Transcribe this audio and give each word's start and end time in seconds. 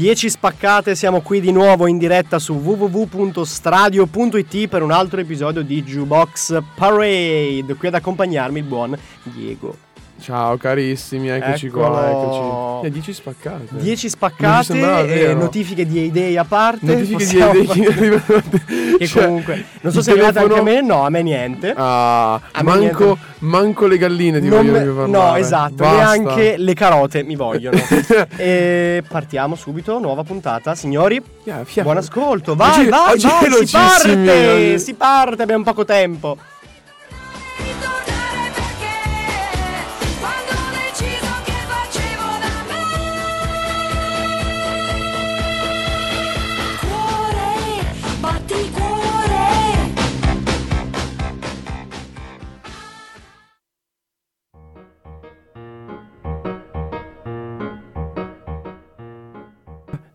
10 0.00 0.30
spaccate, 0.30 0.94
siamo 0.94 1.20
qui 1.20 1.40
di 1.40 1.52
nuovo 1.52 1.86
in 1.86 1.98
diretta 1.98 2.38
su 2.38 2.54
www.stradio.it 2.54 4.66
per 4.66 4.82
un 4.82 4.92
altro 4.92 5.20
episodio 5.20 5.60
di 5.60 5.82
Jukebox 5.82 6.58
Parade. 6.74 7.74
Qui 7.76 7.88
ad 7.88 7.92
accompagnarmi 7.92 8.60
il 8.60 8.64
buon 8.64 8.98
Diego. 9.24 9.89
Ciao 10.20 10.56
carissimi, 10.58 11.28
eccoci 11.28 11.66
Eccolo. 11.66 11.88
qua, 11.88 12.10
eccoci. 12.10 12.86
Eh, 12.86 12.90
10 12.90 13.12
spaccate. 13.14 13.64
10 13.70 13.84
Non 13.86 13.96
ci 13.96 14.08
spaccate, 14.08 15.30
e 15.30 15.34
notifiche 15.34 15.86
di 15.86 16.04
Idei 16.04 16.36
a 16.36 16.44
parte. 16.44 16.84
Notifiche 16.86 17.24
di 17.26 17.36
fare- 18.18 18.42
che 18.98 19.06
Cioè, 19.06 19.24
comunque 19.24 19.64
non 19.80 19.92
so 19.92 20.02
se 20.02 20.10
è 20.10 20.12
arrivata 20.14 20.40
anche 20.40 20.52
a 20.52 20.56
telefono- 20.62 20.80
me, 20.82 20.86
no, 20.86 21.04
a 21.06 21.08
me 21.10 21.22
niente. 21.22 21.72
Ah, 21.74 22.34
A 22.34 22.62
manco, 22.62 22.78
niente. 23.04 23.18
manco 23.38 23.86
le 23.86 23.96
galline 23.98 24.40
ti 24.40 24.48
Non 24.48 24.66
vogliono 24.66 25.02
me- 25.02 25.06
no, 25.08 25.36
esatto, 25.36 25.74
Basta. 25.76 25.96
neanche 25.96 26.54
le 26.58 26.74
carote 26.74 27.22
mi 27.22 27.34
vogliono. 27.36 27.78
e 28.36 29.02
partiamo 29.08 29.54
subito, 29.56 29.98
nuova 29.98 30.22
puntata, 30.22 30.74
signori. 30.74 31.20
Yeah, 31.44 31.64
Buon 31.82 31.96
ascolto, 31.96 32.54
vai, 32.54 32.80
Oggi- 32.80 32.88
vai, 32.90 33.12
oggi 33.14 33.26
vai, 33.26 33.66
si 33.66 33.72
parte, 33.76 34.50
oggi. 34.50 34.78
si 34.78 34.94
parte, 34.94 35.42
abbiamo 35.42 35.64
poco 35.64 35.84
tempo. 35.86 36.36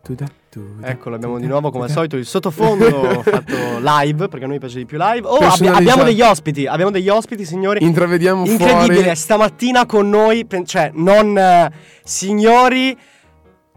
Tu 0.06 0.14
da- 0.14 0.28
tu 0.52 0.62
da- 0.80 0.90
Eccolo, 0.90 1.16
abbiamo 1.16 1.40
di 1.40 1.48
nuovo 1.48 1.72
come 1.72 1.86
al 1.86 1.90
solito 1.90 2.16
il 2.16 2.28
sottofondo 2.28 3.22
fatto 3.26 3.80
live, 3.82 4.28
perché 4.28 4.46
a 4.46 4.48
noi 4.48 4.60
piace 4.60 4.78
di 4.78 4.86
più 4.86 5.00
live. 5.02 5.28
Oh, 5.28 5.38
abbi- 5.38 5.66
abbiamo 5.66 6.04
degli 6.04 6.22
ospiti, 6.22 6.68
abbiamo 6.68 6.92
degli 6.92 7.10
ospiti, 7.10 7.44
signori. 7.44 7.84
Intravediamo 7.84 8.46
Incredibile, 8.46 9.02
fuori. 9.02 9.16
stamattina 9.16 9.88
con 9.88 10.08
noi, 10.08 10.46
cioè 10.66 10.92
non 10.94 11.36
eh, 11.36 11.72
signori 12.04 12.96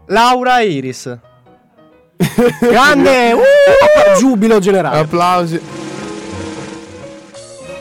Laura 0.05 0.59
e 0.59 0.67
Iris. 0.67 1.17
Grande! 2.61 3.31
uh, 3.33 3.39
giubilo 4.19 4.59
generale. 4.59 4.99
Applausi. 4.99 5.59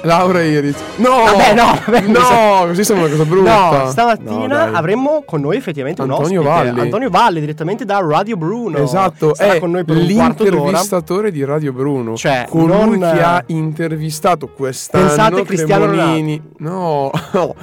Laura 0.03 0.43
Iris. 0.43 0.77
No! 0.97 1.11
Vabbè, 1.25 1.55
no, 1.55 1.79
vabbè, 1.85 2.01
No, 2.03 2.67
così 2.67 2.85
sembra 2.85 3.07
una 3.07 3.17
cosa 3.17 3.29
brutta. 3.29 3.83
No, 3.85 3.91
stamattina 3.91 4.67
No, 4.67 4.77
avremo 4.77 5.23
con 5.27 5.41
noi 5.41 5.57
effettivamente 5.57 6.03
Antonio 6.03 6.41
un 6.41 6.47
ospite, 6.47 6.67
Valli. 6.67 6.81
Antonio 6.81 7.11
Valli, 7.11 7.41
direttamente 7.41 7.85
da 7.85 8.01
Radio 8.07 8.37
Bruno. 8.37 8.79
Esatto, 8.79 9.35
Sarà 9.35 9.55
è 9.55 9.59
con 9.59 9.71
noi 9.73 9.85
per 9.85 9.97
l'intervistatore 9.97 11.31
di 11.31 11.45
Radio 11.45 11.73
Bruno. 11.73 12.17
Cioè, 12.17 12.47
colui 12.49 12.99
non- 12.99 13.13
che 13.13 13.23
ha 13.23 13.43
intervistato 13.47 14.49
quest'anno 14.49 15.07
Pensate 15.07 15.43
Cristiano 15.45 15.87
Cremonini. 15.89 16.43
No, 16.59 17.11
no. 17.33 17.55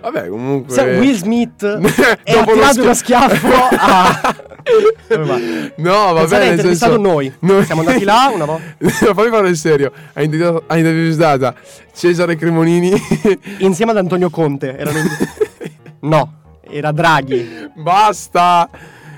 Vabbè, 0.00 0.28
comunque 0.28 0.74
Se 0.74 0.82
Will 0.82 1.14
Smith 1.14 1.64
è 2.24 2.32
Dopo 2.34 2.52
lo 2.52 2.62
attirato 2.64 2.72
schia- 2.94 3.18
uno 3.24 3.28
schiaffo 3.28 3.48
a... 3.70 4.34
No, 5.76 6.12
va 6.12 6.24
bene, 6.26 6.50
intervistato 6.52 6.98
noi. 6.98 7.32
Noi- 7.40 7.64
Siamo 7.64 7.80
andati 7.80 8.04
là 8.04 8.30
una 8.34 8.44
volta. 8.44 8.74
Fammi 9.14 9.28
fare 9.28 9.48
il 9.48 9.56
serio. 9.56 9.92
Ha 10.14 10.22
intervistato, 10.22 11.54
Cesare 11.94 12.36
Cremonini. 12.36 12.92
Insieme 13.58 13.92
ad 13.92 13.98
Antonio 13.98 14.30
Conte. 14.30 14.76
Erano 14.76 14.98
in- 14.98 15.08
No, 16.00 16.32
era 16.62 16.92
Draghi. 16.92 17.70
Basta. 17.74 18.68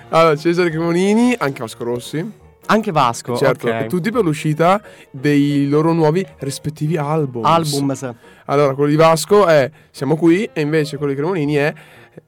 Allora, 0.09 0.37
Cesare 0.37 0.71
Cremonini, 0.71 1.35
anche 1.39 1.61
Vasco 1.61 1.85
Rossi. 1.85 2.45
Anche 2.69 2.91
Vasco. 2.91 3.37
certo, 3.37 3.69
ok. 3.69 3.87
tutti 3.87 4.11
per 4.11 4.25
l'uscita 4.25 4.81
dei 5.11 5.69
loro 5.69 5.93
nuovi 5.93 6.27
rispettivi 6.39 6.97
album. 6.97 7.45
Album. 7.45 7.95
Allora, 8.47 8.75
quello 8.75 8.91
di 8.91 8.97
Vasco 8.97 9.47
è 9.47 9.71
Siamo 9.91 10.17
qui 10.17 10.49
e 10.53 10.61
invece 10.61 10.97
quello 10.97 11.13
di 11.13 11.19
Cremonini 11.19 11.55
è 11.55 11.73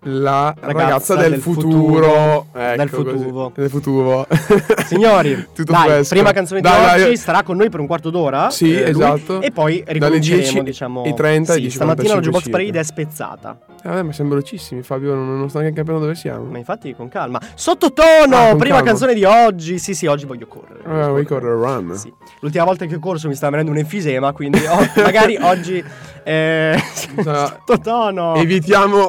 La 0.02 0.54
ragazza, 0.60 1.14
del, 1.16 1.30
del 1.32 1.40
futuro. 1.40 2.46
Ecco, 2.52 2.76
Del 2.76 2.88
futuro. 2.88 3.52
Del 3.54 3.70
futuro. 3.70 4.26
Signori, 4.86 5.46
Tutto 5.54 5.72
dai, 5.72 5.88
fresco. 5.88 6.14
prima 6.14 6.32
canzone 6.32 6.60
di 6.60 6.68
Dai, 6.68 6.94
oggi 6.94 7.02
dai. 7.04 7.16
sarà 7.16 7.42
con 7.42 7.56
noi 7.56 7.70
per 7.70 7.80
un 7.80 7.86
quarto 7.86 8.10
d'ora. 8.10 8.50
Sì, 8.50 8.72
eh, 8.74 8.92
lui, 8.92 9.02
esatto. 9.02 9.40
E 9.40 9.50
poi 9.50 9.82
ricominceremo, 9.86 10.42
10 10.42 10.62
diciamo. 10.62 11.04
e 11.04 11.14
30 11.14 11.52
sì, 11.54 11.66
e 11.66 11.70
stamattina 11.70 12.14
la 12.14 12.20
10:45 12.20 12.22
Jukebox 12.22 12.48
Parade 12.50 12.78
è 12.80 12.82
spezzata. 12.82 13.58
Eh, 13.82 13.88
vabbè, 13.88 14.02
ma 14.02 14.12
siamo 14.12 14.30
velocissimi, 14.30 14.82
Fabio. 14.82 15.14
Non, 15.14 15.38
non 15.38 15.48
sto 15.48 15.58
neanche 15.60 15.78
capendo 15.80 16.00
dove 16.00 16.14
siamo. 16.14 16.44
Ma 16.44 16.58
infatti 16.58 16.94
con 16.94 17.08
calma. 17.08 17.40
Sottotono, 17.54 18.36
Ah, 18.36 18.56
prima 18.56 18.76
calma. 18.76 18.82
canzone 18.82 19.14
di 19.14 19.24
oggi. 19.24 19.78
Sì, 19.78 19.94
sì, 19.94 20.06
oggi 20.06 20.26
voglio 20.26 20.46
correre. 20.46 20.80
Eh, 20.84 21.08
vuoi 21.08 21.24
correre 21.24 21.52
run? 21.54 21.94
Sì. 21.96 22.12
L'ultima 22.40 22.64
volta 22.64 22.84
che 22.86 22.94
ho 22.96 22.98
corso 22.98 23.28
mi 23.28 23.34
stava 23.34 23.52
venendo 23.52 23.72
un 23.72 23.78
enfisema, 23.78 24.32
quindi 24.32 24.58
oh, 24.66 24.90
magari 25.02 25.36
oggi 25.40 25.82
eh, 26.24 26.76
sottotono. 27.22 28.34
Evitiamo 28.34 29.08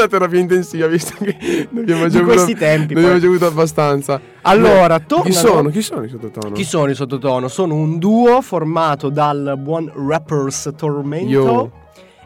la 0.00 0.08
terapia 0.08 0.38
intensiva, 0.40 0.86
visto 0.86 1.14
che 1.22 1.36
ne 1.70 1.80
abbiamo 1.80 2.08
già 2.08 2.18
avuto, 2.18 2.34
questi 2.34 2.54
tempi, 2.54 2.94
abbiamo 2.94 3.18
già 3.18 3.26
avuto 3.26 3.46
abbastanza. 3.46 4.20
Allora, 4.42 4.98
Chi 4.98 5.06
tornano- 5.06 5.32
sono? 5.34 5.68
Chi 5.70 5.82
sono 5.82 6.04
i 6.04 6.08
sottotono? 6.08 6.54
Chi 6.54 6.64
sono 6.64 6.90
i 6.90 6.94
sottotono? 6.94 7.48
Sono 7.48 7.74
un 7.74 7.98
duo 7.98 8.40
formato 8.42 9.08
dal 9.08 9.54
buon 9.58 9.90
Rappers 9.94 10.72
Tormento 10.76 11.28
Yo. 11.30 11.72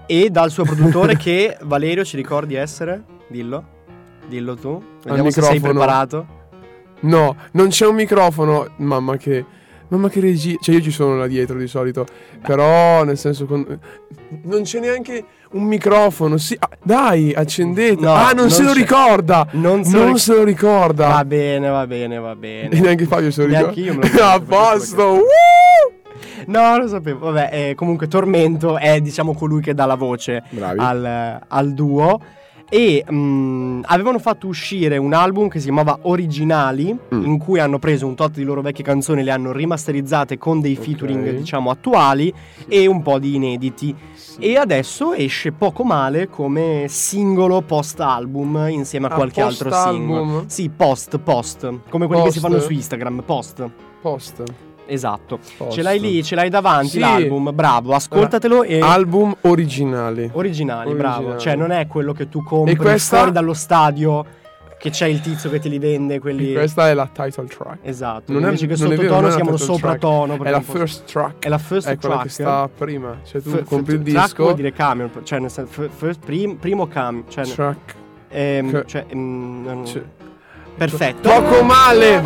e 0.06 0.30
dal 0.30 0.50
suo 0.50 0.64
produttore 0.64 1.16
che 1.16 1.56
Valerio 1.64 2.04
ci 2.04 2.16
ricordi 2.16 2.54
essere? 2.54 3.02
Dillo. 3.28 3.64
Dillo 4.26 4.54
tu. 4.56 4.82
Vediamo 5.04 5.30
se 5.30 5.42
sei 5.42 5.54
microfono. 5.54 5.78
preparato. 5.80 6.26
No, 7.00 7.36
non 7.52 7.68
c'è 7.68 7.86
un 7.86 7.94
microfono. 7.96 8.68
Mamma 8.76 9.16
che. 9.16 9.44
Mamma 9.89 10.09
che 10.09 10.21
regia. 10.21 10.56
Cioè, 10.61 10.75
io 10.77 10.81
ci 10.81 10.91
sono 10.91 11.17
là 11.17 11.27
dietro 11.27 11.59
di 11.59 11.67
solito. 11.67 12.06
Però, 12.43 13.05
nel 13.05 13.19
senso. 13.19 13.45
con- 13.47 13.78
Non 14.43 14.62
c'è 14.62 14.81
neanche 14.81 15.25
un 15.53 15.65
microfono. 15.65 16.37
Sì. 16.39 16.56
ah, 16.59 16.69
dai, 16.83 17.33
accendete. 17.34 18.00
No, 18.00 18.12
ah, 18.12 18.28
non, 18.31 18.37
non 18.47 18.50
se 18.50 18.62
lo 18.62 18.72
c'è. 18.72 18.75
ricorda. 18.78 19.47
Non 19.53 19.84
se 19.84 19.97
lo 19.97 20.06
ric- 20.06 20.19
se 20.19 20.34
lo 20.34 20.45
ricorda. 20.45 21.09
Va 21.09 21.25
bene, 21.25 21.69
va 21.69 21.87
bene, 21.87 22.19
va 22.19 22.33
E 22.33 22.37
bene. 22.37 22.81
neanche 22.81 23.05
Fabio 23.06 23.31
se 23.31 23.43
lo 23.43 23.47
ricorda. 23.49 23.67
Neanche 23.72 23.81
io 23.81 23.95
me 23.95 24.00
lo 24.00 24.09
ricordo, 24.09 24.25
A 24.34 24.41
posto. 24.41 25.03
Woo! 25.12 25.22
No, 26.47 26.77
lo 26.78 26.89
sapevo. 26.89 27.31
Vabbè, 27.31 27.51
eh, 27.71 27.75
comunque 27.75 28.09
Tormento 28.09 28.77
è 28.78 29.01
diciamo 29.01 29.34
colui 29.34 29.61
che 29.62 29.75
dà 29.75 29.87
la 29.87 29.95
voce 29.97 30.43
al, 30.77 31.41
al 31.47 31.72
duo. 31.75 32.21
E 32.69 33.04
mm, 33.10 33.82
avevano 33.86 34.19
fatto 34.19 34.47
uscire 34.47 34.97
un 34.97 35.12
album 35.12 35.48
che 35.48 35.58
si 35.58 35.66
chiamava 35.66 35.98
Originali, 36.02 36.97
Mm. 37.14 37.25
in 37.25 37.38
cui 37.38 37.60
hanno 37.60 37.78
preso 37.78 38.06
un 38.06 38.14
tot 38.14 38.32
di 38.32 38.42
loro 38.42 38.60
vecchie 38.62 38.82
canzoni, 38.82 39.22
le 39.22 39.30
hanno 39.30 39.52
rimasterizzate 39.52 40.38
con 40.38 40.60
dei 40.60 40.74
featuring, 40.76 41.26
Ok. 41.28 41.34
diciamo, 41.34 41.70
attuali 41.70 42.32
e 42.66 42.86
un 42.86 43.03
po' 43.03 43.19
di 43.19 43.34
inediti. 43.36 43.94
E 44.38 44.56
adesso 44.56 45.12
esce 45.12 45.53
poco 45.53 45.84
male 45.84 46.28
come 46.28 46.86
singolo 46.88 47.60
post 47.62 48.00
album 48.00 48.66
insieme 48.70 49.06
a 49.06 49.10
Ah, 49.10 49.14
qualche 49.14 49.41
altro 49.41 49.70
singolo. 49.70 50.44
Sì, 50.47 50.69
post, 50.70 51.19
post, 51.19 51.72
come 51.88 52.06
quelli 52.06 52.22
che 52.24 52.30
si 52.32 52.41
Post? 52.41 52.50
fanno 52.53 52.62
su 52.64 52.72
Instagram, 52.72 53.22
post. 53.24 53.70
Post. 54.00 54.42
Esatto. 54.87 55.39
Post. 55.56 55.72
Ce 55.72 55.83
l'hai 55.83 55.99
lì, 56.00 56.22
ce 56.22 56.34
l'hai 56.34 56.50
davanti 56.50 56.89
Sì. 56.91 56.99
l'album, 56.99 57.53
bravo, 57.55 57.95
ascoltatelo 57.95 58.62
e 58.65 58.81
Album 58.81 59.34
originali. 59.42 60.31
originali, 60.33 60.92
bravo. 60.95 61.36
Cioè 61.36 61.57
non 61.57 61.71
è 61.71 61.86
quello 61.86 62.13
che 62.13 62.28
tu 62.28 62.42
compri 62.42 62.77
questa- 62.77 63.16
fuori 63.16 63.33
dallo 63.33 63.54
stadio 63.54 64.25
che 64.78 64.91
c'è 64.91 65.07
il 65.07 65.21
tizio 65.21 65.48
che 65.48 65.60
te 65.60 65.71
li 65.71 65.78
vende, 65.78 66.19
quelli 66.19 66.53
Questa 66.53 66.91
è 66.91 66.95
la 66.95 67.09
title 67.10 67.47
track. 67.47 67.78
Esatto, 67.83 68.31
Non 68.33 68.42
è- 68.42 68.48
invece 68.48 68.66
che 68.66 68.75
è 68.75 68.77
vero, 68.77 68.95
sottotono 69.01 69.28
si 69.31 69.34
chiamano 69.36 69.57
sopratono 69.57 70.42
È 70.42 70.51
la 70.51 70.60
first 70.60 71.04
track. 71.10 71.45
è 71.45 71.48
la 71.48 71.57
first 71.59 71.89
È 71.89 71.97
track. 71.97 72.22
che 72.25 72.28
sta 72.28 72.69
prima. 72.77 73.16
Cioè 73.25 73.41
tu 73.41 73.48
F- 73.51 73.65
compri 73.65 73.95
il 73.95 74.01
f- 74.03 74.10
track 74.10 74.27
disco. 74.27 74.42
vuol 74.42 74.54
dire 74.57 74.72
camion, 74.72 75.10
cioè 75.22 75.39
nel 75.39 75.51
senso 75.51 75.89
first- 75.97 76.21
prim- 76.22 76.57
primo 76.57 76.87
camion, 76.87 77.25
cioè, 77.30 77.45
Track. 77.47 77.95
ehm, 78.28 78.71
che- 78.71 78.84
cioè, 78.87 79.07
mm, 79.15 79.65
non- 79.65 79.87
Cioè, 79.87 80.03
perfetto. 80.76 81.28
Poco 81.28 81.62
male. 81.62 82.22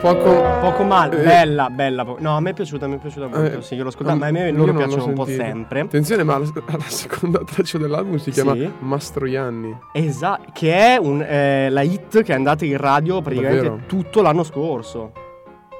Poco. 0.00 0.42
Poco 0.60 0.82
male, 0.84 1.20
Eh. 1.20 1.24
bella, 1.24 1.68
bella. 1.70 2.04
po- 2.04 2.16
No, 2.20 2.36
a 2.36 2.40
me 2.40 2.50
è 2.50 2.54
piaciuta, 2.54 2.86
mi 2.86 2.96
è 2.96 2.98
piaciuta 2.98 3.26
molto. 3.28 3.58
Eh, 3.58 3.62
sì, 3.62 3.74
io 3.74 3.82
l'ho 3.82 3.88
ascoltata, 3.88 4.18
ma 4.18 4.26
a 4.26 4.30
me 4.30 4.50
loro 4.50 4.72
piacciono 4.74 5.06
un 5.06 5.14
po' 5.14 5.24
sempre. 5.26 5.80
Attenzione, 5.80 6.22
ma 6.22 6.38
la, 6.38 6.46
la 6.66 6.78
seconda 6.86 7.40
traccia 7.44 7.78
dell'album 7.78 8.16
si 8.18 8.30
chiama 8.30 8.54
Sì. 8.54 8.70
Mastroianni. 8.80 9.76
Esatto, 9.92 10.50
che 10.52 10.74
è 10.74 10.96
un, 10.96 11.22
eh, 11.22 11.68
la 11.70 11.82
hit 11.82 12.22
che 12.22 12.32
è 12.32 12.34
andata 12.34 12.64
in 12.64 12.76
radio 12.76 13.20
praticamente 13.22 13.62
Davvero? 13.62 13.82
tutto 13.86 14.22
l'anno 14.22 14.42
scorso. 14.44 15.12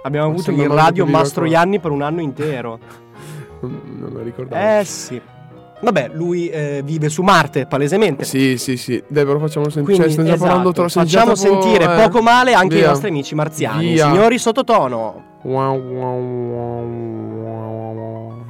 Abbiamo 0.03 0.29
Ma 0.29 0.33
avuto 0.35 0.51
in 0.53 0.73
radio 0.73 1.05
Mastroianni 1.07 1.81
per 1.81 1.91
un 1.91 2.03
anno 2.03 2.21
intero. 2.21 2.79
Non, 3.59 3.81
non 3.99 4.13
lo 4.13 4.21
ricordavo. 4.21 4.81
eh 4.81 4.85
sì. 4.85 5.19
Vabbè, 5.79 6.11
lui 6.15 6.49
eh, 6.49 6.81
vive 6.85 7.09
su 7.11 7.23
Marte, 7.23 7.67
palesemente. 7.67 8.25
Sì, 8.25 8.57
sì, 8.57 8.77
sì. 8.77 9.03
Dai, 9.07 9.25
però 9.25 9.39
facciamo 9.39 9.69
sentire. 9.69 9.97
Cioè, 9.99 10.11
stiamo 10.11 10.29
esatto, 10.29 10.45
parlando 10.45 10.73
troppo. 10.73 10.89
facciamo 10.89 11.35
sentire 11.35 11.85
eh. 11.85 12.03
poco 12.03 12.23
male 12.23 12.55
anche 12.55 12.77
i 12.77 12.79
Via. 12.79 12.89
nostri 12.89 13.09
amici 13.09 13.35
marziani. 13.35 13.93
Via. 13.93 14.07
Signori 14.07 14.39
sottotono. 14.39 15.35
Wow, 15.43 15.79
wow, 15.79 16.21
wow, 16.21 16.85
wow, 17.43 17.95
wow. 17.95 18.45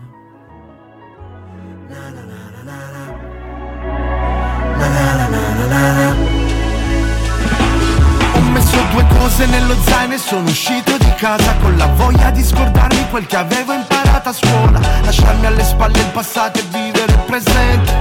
Ho 8.34 8.40
messo 8.50 8.76
due 8.92 9.06
cose 9.18 9.46
nello 9.46 9.74
zaino 9.82 10.14
e 10.14 10.18
sono 10.18 10.48
uscito 10.48 10.96
di 10.96 11.12
casa 11.16 11.54
con 11.60 11.76
la 11.76 11.86
voglia 11.86 12.30
di 12.30 12.42
scordarmi 12.42 13.08
quel 13.10 13.26
che 13.26 13.36
avevo 13.36 13.72
imparato 13.72 14.28
a 14.28 14.32
scuola 14.32 14.80
Lasciarmi 15.02 15.46
alle 15.46 15.64
spalle 15.64 15.98
il 15.98 16.10
passato 16.12 16.58
e 16.58 16.64
vivere 17.06 17.12
il 17.12 17.18
presente. 17.26 17.92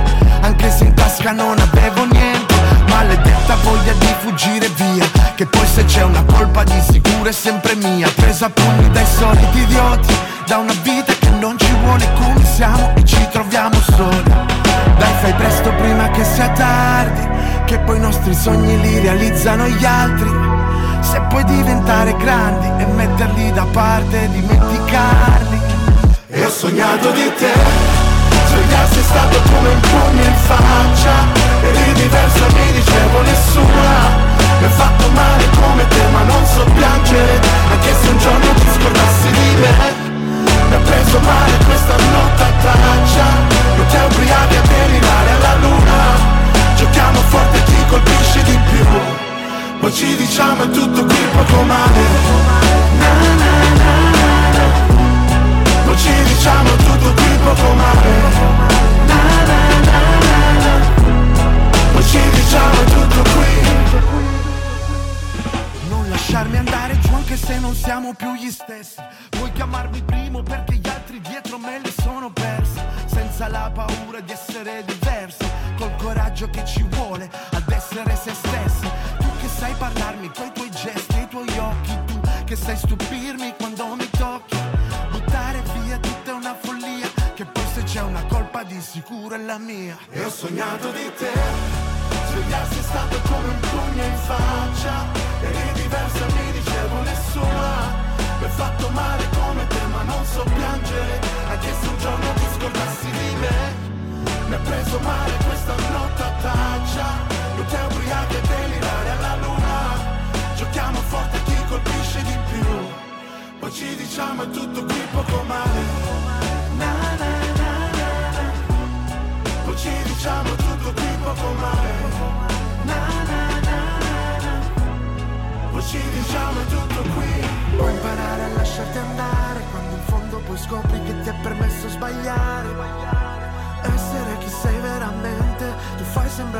Anche 0.42 0.70
se 0.70 0.86
in 0.86 0.94
tasca 0.94 1.32
non 1.32 1.58
avevo 1.60 2.06
niente. 2.06 2.54
Maledetta 2.90 3.56
voglia 3.64 3.94
di 3.94 4.14
fuggire 4.20 4.70
via. 4.76 5.06
Che 5.36 5.46
poi 5.46 5.66
se 5.68 5.86
c'è 5.86 6.04
una 6.04 6.24
colpa 6.24 6.64
di 6.64 6.80
sicuro 6.90 7.30
è 7.30 7.32
sempre 7.32 7.76
mia. 7.76 8.10
Presa 8.16 8.48
a 8.48 8.50
pugni 8.50 8.90
dai 8.92 9.06
soliti 9.06 9.60
idioti. 9.60 10.14
Da 10.48 10.58
una 10.58 10.74
vita 10.84 11.14
che 11.14 11.30
non 11.30 11.58
ci 11.58 11.72
vuole. 11.84 12.08
Come 12.16 12.46
siamo 12.46 12.94
e 12.96 13.06
ci 13.06 13.28
troviamo 13.32 13.76
soli. 13.82 14.24
Dai 14.98 15.14
fai 15.22 15.34
presto 15.34 15.72
prima 15.74 16.10
che 16.10 16.24
sia 16.24 16.50
tardi. 16.50 17.34
Che 17.66 17.80
poi 17.80 17.98
i 17.98 18.00
nostri 18.00 18.34
sogni 18.34 18.80
li 18.82 19.00
realizzano 19.00 19.68
gli 19.68 19.86
altri. 19.86 20.30
Se 21.02 21.20
puoi 21.30 21.44
diventare 21.46 22.16
grandi 22.18 22.84
e 22.84 22.86
metterli 22.86 23.52
da 23.52 23.66
parte 23.72 24.24
e 24.24 24.30
dimenticarli. 24.30 25.62
E 26.30 26.46
ho 26.46 26.50
sognato 26.50 27.12
di 27.12 27.34
te 27.38 27.95
Svegliarsi 28.56 29.00
è 29.00 29.04
stato 29.04 29.38
come 29.52 29.68
un 29.68 29.80
pugno 29.82 30.24
in 30.24 30.36
faccia. 30.48 31.16
Eri 31.62 31.92
diversa 31.92 32.46
mi 32.54 32.72
dicevo 32.72 33.22
nessuna. 33.22 33.94
Mi 34.60 34.66
ha 34.66 34.70
fatto 34.70 35.10
male 35.12 35.44
come 35.60 35.86
te 35.90 36.04
ma 36.14 36.22
non 36.24 36.46
so 36.46 36.64
piangere. 36.64 37.40
Anche 37.72 37.94
se 38.00 38.08
un 38.08 38.18
giorno 38.18 38.54
ti 38.54 38.68
scordassi 38.80 39.30
di 39.32 39.56
me. 39.60 39.74
Mi 40.70 40.76
ha 40.76 40.80
preso 40.80 41.20
male 41.20 41.52
questa 41.66 41.96
nottaccia 41.96 43.28
Non 43.76 43.86
ti 43.88 43.98
ubriachi 44.08 44.56
a 44.56 44.62
delirare 44.62 45.32
alla 45.36 45.56
luna. 45.60 46.00
Giochiamo 46.78 47.20
forte 47.28 47.62
chi 47.64 47.86
colpisce 47.90 48.42
di 48.44 48.58
più. 48.72 48.86
Poi 49.80 49.94
ci 49.94 50.16
diciamo 50.16 50.64
è 50.64 50.70
tutto 50.70 51.04
qui 51.04 51.28
poco 51.36 51.62
male. 51.64 52.04
Poi 55.86 55.98
ci 55.98 56.14
diciamo 56.24 56.70
è 56.70 56.76
tutto 56.84 57.14
qui 57.14 57.38
poco 57.44 57.74
male 57.74 58.15
siamo 68.52 68.80
più 68.80 69.25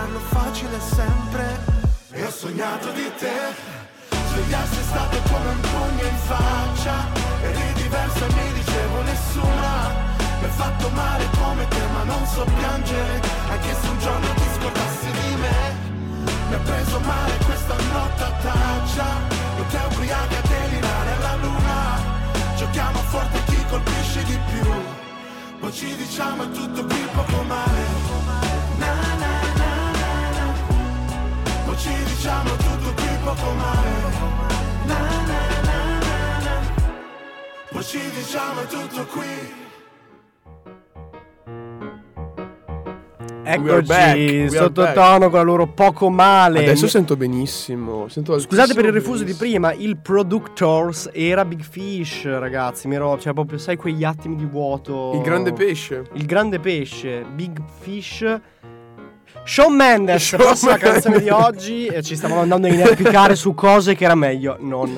sembrarlo 0.06 0.20
facile 0.20 0.80
sempre. 0.80 1.60
E 2.12 2.24
ho 2.24 2.32
sognato 2.32 2.92
di 2.92 3.12
te. 3.18 3.38
Svegliarsi 4.30 4.80
è 4.80 4.84
stato 4.84 5.18
come 5.32 5.50
un 5.50 5.60
pugno 5.62 6.04
in 6.04 6.18
faccia. 6.26 6.96
Eri 7.42 7.74
diversa 7.74 8.26
mi 8.28 8.54
dicevo 8.54 9.02
nessuna 9.02 10.04
mi 10.40 10.46
ha 10.46 10.50
fatto 10.50 10.90
male 10.90 11.26
come 11.40 11.68
te 11.68 11.82
ma 11.94 12.04
non 12.04 12.26
so 12.26 12.44
piangere. 12.44 13.22
Anche 13.50 13.76
se 13.82 13.88
un 13.88 14.00
giorno 14.00 14.28
ti 14.34 14.48
scordassi 14.56 15.12
di 15.12 15.36
me. 15.36 15.94
Mi 16.50 16.54
ha 16.54 16.60
preso 16.60 17.00
male 17.00 17.38
questa 17.44 17.76
nottaccia 17.76 19.08
Non 19.58 19.66
ti 19.68 19.78
ubriachi 19.90 20.36
a 20.36 20.42
delirare 20.48 21.12
alla 21.18 21.36
luna. 21.42 21.78
Giochiamo 22.56 23.00
forte 23.00 23.44
chi 23.46 23.66
colpisce 23.70 24.24
di 24.24 24.40
più? 24.52 24.72
Poi 25.60 25.74
ci 25.74 25.96
diciamo 25.96 26.44
è 26.44 26.52
tutto 26.52 26.86
qui 26.86 27.08
poco 27.14 27.42
male 27.44 27.95
ci 31.86 32.04
diciamo 32.04 32.50
è 32.50 32.58
tutto 32.58 32.94
qui 32.96 33.18
poco 33.24 33.52
male 33.52 33.90
Na, 34.86 34.98
na, 34.98 35.40
na, 35.62 36.00
na, 36.00 36.38
na. 36.40 36.60
Poi 37.70 37.84
ci 37.84 38.00
diciamo 38.10 38.62
è 38.62 38.66
tutto 38.66 39.06
qui 39.06 39.64
Eccoci, 43.48 44.50
sottotono 44.50 45.30
con 45.30 45.38
la 45.38 45.46
loro 45.46 45.68
poco 45.68 46.10
male. 46.10 46.62
Adesso 46.62 46.88
sento 46.88 47.16
benissimo. 47.16 48.08
Sento 48.08 48.40
Scusate 48.40 48.74
per 48.74 48.86
il 48.86 48.92
refuso 48.92 49.24
di 49.24 49.36
benissimo. 49.36 49.68
prima, 49.68 49.74
il 49.74 49.98
Productors 49.98 51.12
era 51.14 51.46
Big 51.46 51.62
Fish, 51.62 52.26
ragazzi. 52.26 52.88
Mi 52.88 52.96
ero, 52.96 53.20
cioè, 53.20 53.34
proprio, 53.34 53.60
sai, 53.60 53.76
quegli 53.76 54.04
attimi 54.04 54.36
di 54.36 54.46
vuoto. 54.46 55.12
Il 55.14 55.22
grande 55.22 55.54
pesce. 55.54 56.06
Il 56.14 56.26
grande 56.26 56.60
pesce, 56.60 57.24
Big 57.36 57.62
Fish. 57.82 58.42
Shawn 59.44 59.74
Mendes, 59.76 60.24
Shawn 60.24 60.42
prossima 60.44 60.72
Mendes. 60.72 60.90
canzone 60.92 61.20
di 61.22 61.30
oggi. 61.30 61.86
E 61.88 62.02
ci 62.02 62.16
stavamo 62.16 62.42
andando 62.42 62.68
a 62.68 62.70
inerpicare 62.72 63.36
su 63.36 63.54
cose 63.54 63.96
che 63.96 64.06
era 64.06 64.16
meglio 64.16 64.58
non 64.60 64.98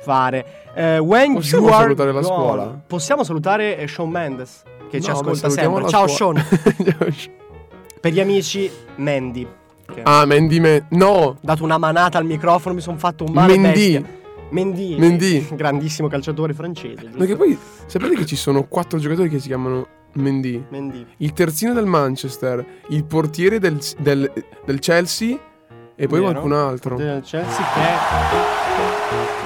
fare. 0.00 0.70
Eh, 0.74 0.98
when 0.98 1.34
Possiamo 1.34 1.64
you 1.66 1.72
are 1.74 1.82
salutare 1.84 2.12
la 2.12 2.20
gone. 2.20 2.34
scuola? 2.34 2.80
Possiamo 2.86 3.24
salutare 3.24 3.76
eh, 3.78 3.88
Shawn 3.88 4.10
Mendes, 4.10 4.62
che 4.90 5.00
ci 5.00 5.08
No, 5.08 5.14
beh, 5.14 5.20
ascolta 5.20 5.50
sempre. 5.50 5.82
la 5.82 5.88
Ciao 5.88 6.06
scuola. 6.06 6.40
Shawn. 6.44 7.32
Per 8.00 8.12
gli 8.12 8.20
amici, 8.20 8.70
Mandy. 8.96 9.46
Che 9.92 10.02
ah, 10.04 10.24
Mandy 10.26 10.60
Man. 10.60 10.86
No, 10.90 11.08
ho 11.08 11.36
dato 11.40 11.64
una 11.64 11.78
manata 11.78 12.18
al 12.18 12.24
microfono, 12.24 12.74
mi 12.74 12.80
sono 12.80 12.98
fatto 12.98 13.24
un 13.24 13.32
male 13.32 13.56
Mendy. 13.58 13.92
bestia. 13.98 14.16
Mendy. 14.50 14.96
Mendy. 14.96 15.48
Grandissimo 15.56 16.06
calciatore 16.08 16.52
francese. 16.54 17.00
giusto? 17.02 17.18
Perché 17.18 17.36
poi 17.36 17.58
sapete 17.86 18.14
che 18.14 18.24
ci 18.26 18.36
sono 18.36 18.64
quattro 18.64 18.98
giocatori 18.98 19.28
che 19.28 19.40
si 19.40 19.48
chiamano 19.48 19.86
Mendy? 20.14 20.64
Mendy. 20.70 21.06
Il 21.18 21.32
terzino 21.32 21.72
del 21.72 21.86
Manchester, 21.86 22.64
il 22.88 23.04
portiere 23.04 23.58
del, 23.58 23.78
del- 23.98 24.32
del 24.64 24.78
Chelsea 24.78 25.36
e 25.94 26.06
poi 26.06 26.18
Vero. 26.20 26.30
qualcun 26.32 26.52
altro. 26.52 26.96
Del 26.96 27.22
Chelsea 27.22 27.64
che... 27.74 29.36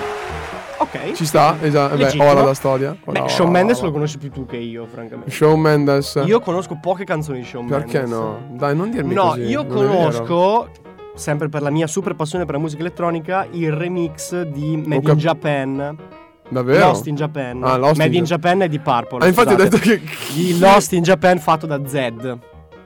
Ok. 0.78 1.12
Ci 1.12 1.24
sta? 1.26 1.56
Esatto. 1.60 1.96
Beh, 1.96 2.16
ora 2.18 2.42
la 2.42 2.54
storia. 2.54 2.90
Beh, 3.04 3.20
Ora, 3.20 3.28
Shawn 3.28 3.50
Mendes 3.50 3.80
lo 3.82 3.92
conosci 3.92 4.18
più 4.18 4.30
tu 4.30 4.46
che 4.46 4.56
io, 4.56 4.84
francamente. 4.86 5.30
Shawn 5.30 5.60
Mendes. 5.60 6.20
Io 6.26 6.40
conosco 6.40 6.76
poche 6.80 7.04
canzoni 7.04 7.38
di 7.40 7.44
Shawn 7.44 7.66
Mendes. 7.66 7.90
Perché 7.92 8.06
no? 8.08 8.40
Dai, 8.50 8.74
non 8.76 8.90
dirmi 8.90 9.14
No, 9.14 9.28
così. 9.28 9.42
io 9.42 9.62
è 9.62 9.66
vero. 9.66 9.74
conosco, 9.86 10.68
sempre 11.14 11.48
per 11.48 11.62
la 11.62 11.70
mia 11.70 11.86
super 11.86 12.14
passione 12.14 12.44
per 12.44 12.54
la 12.54 12.60
musica 12.60 12.80
elettronica, 12.80 13.46
il 13.52 13.72
remix 13.72 14.42
di 14.42 14.76
Made 14.76 15.02
cap- 15.02 15.12
in 15.14 15.18
Japan. 15.18 15.96
Davvero? 16.52 16.86
Lost 16.86 17.06
in 17.06 17.14
Japan. 17.14 17.62
Ah, 17.64 17.76
Lost 17.76 17.96
Made 17.98 18.10
in 18.10 18.18
in 18.18 18.24
Ja- 18.24 18.36
Japan 18.36 18.60
è 18.62 18.68
di 18.68 18.78
Purple. 18.78 19.18
Ah, 19.24 19.26
infatti 19.26 19.52
ho 19.54 19.56
detto 19.56 19.78
che. 19.78 20.00
Di 20.34 20.58
Lost 20.58 20.92
in 20.92 21.02
Japan 21.02 21.38
fatto 21.38 21.66
da 21.66 21.80
Zed. 21.86 22.38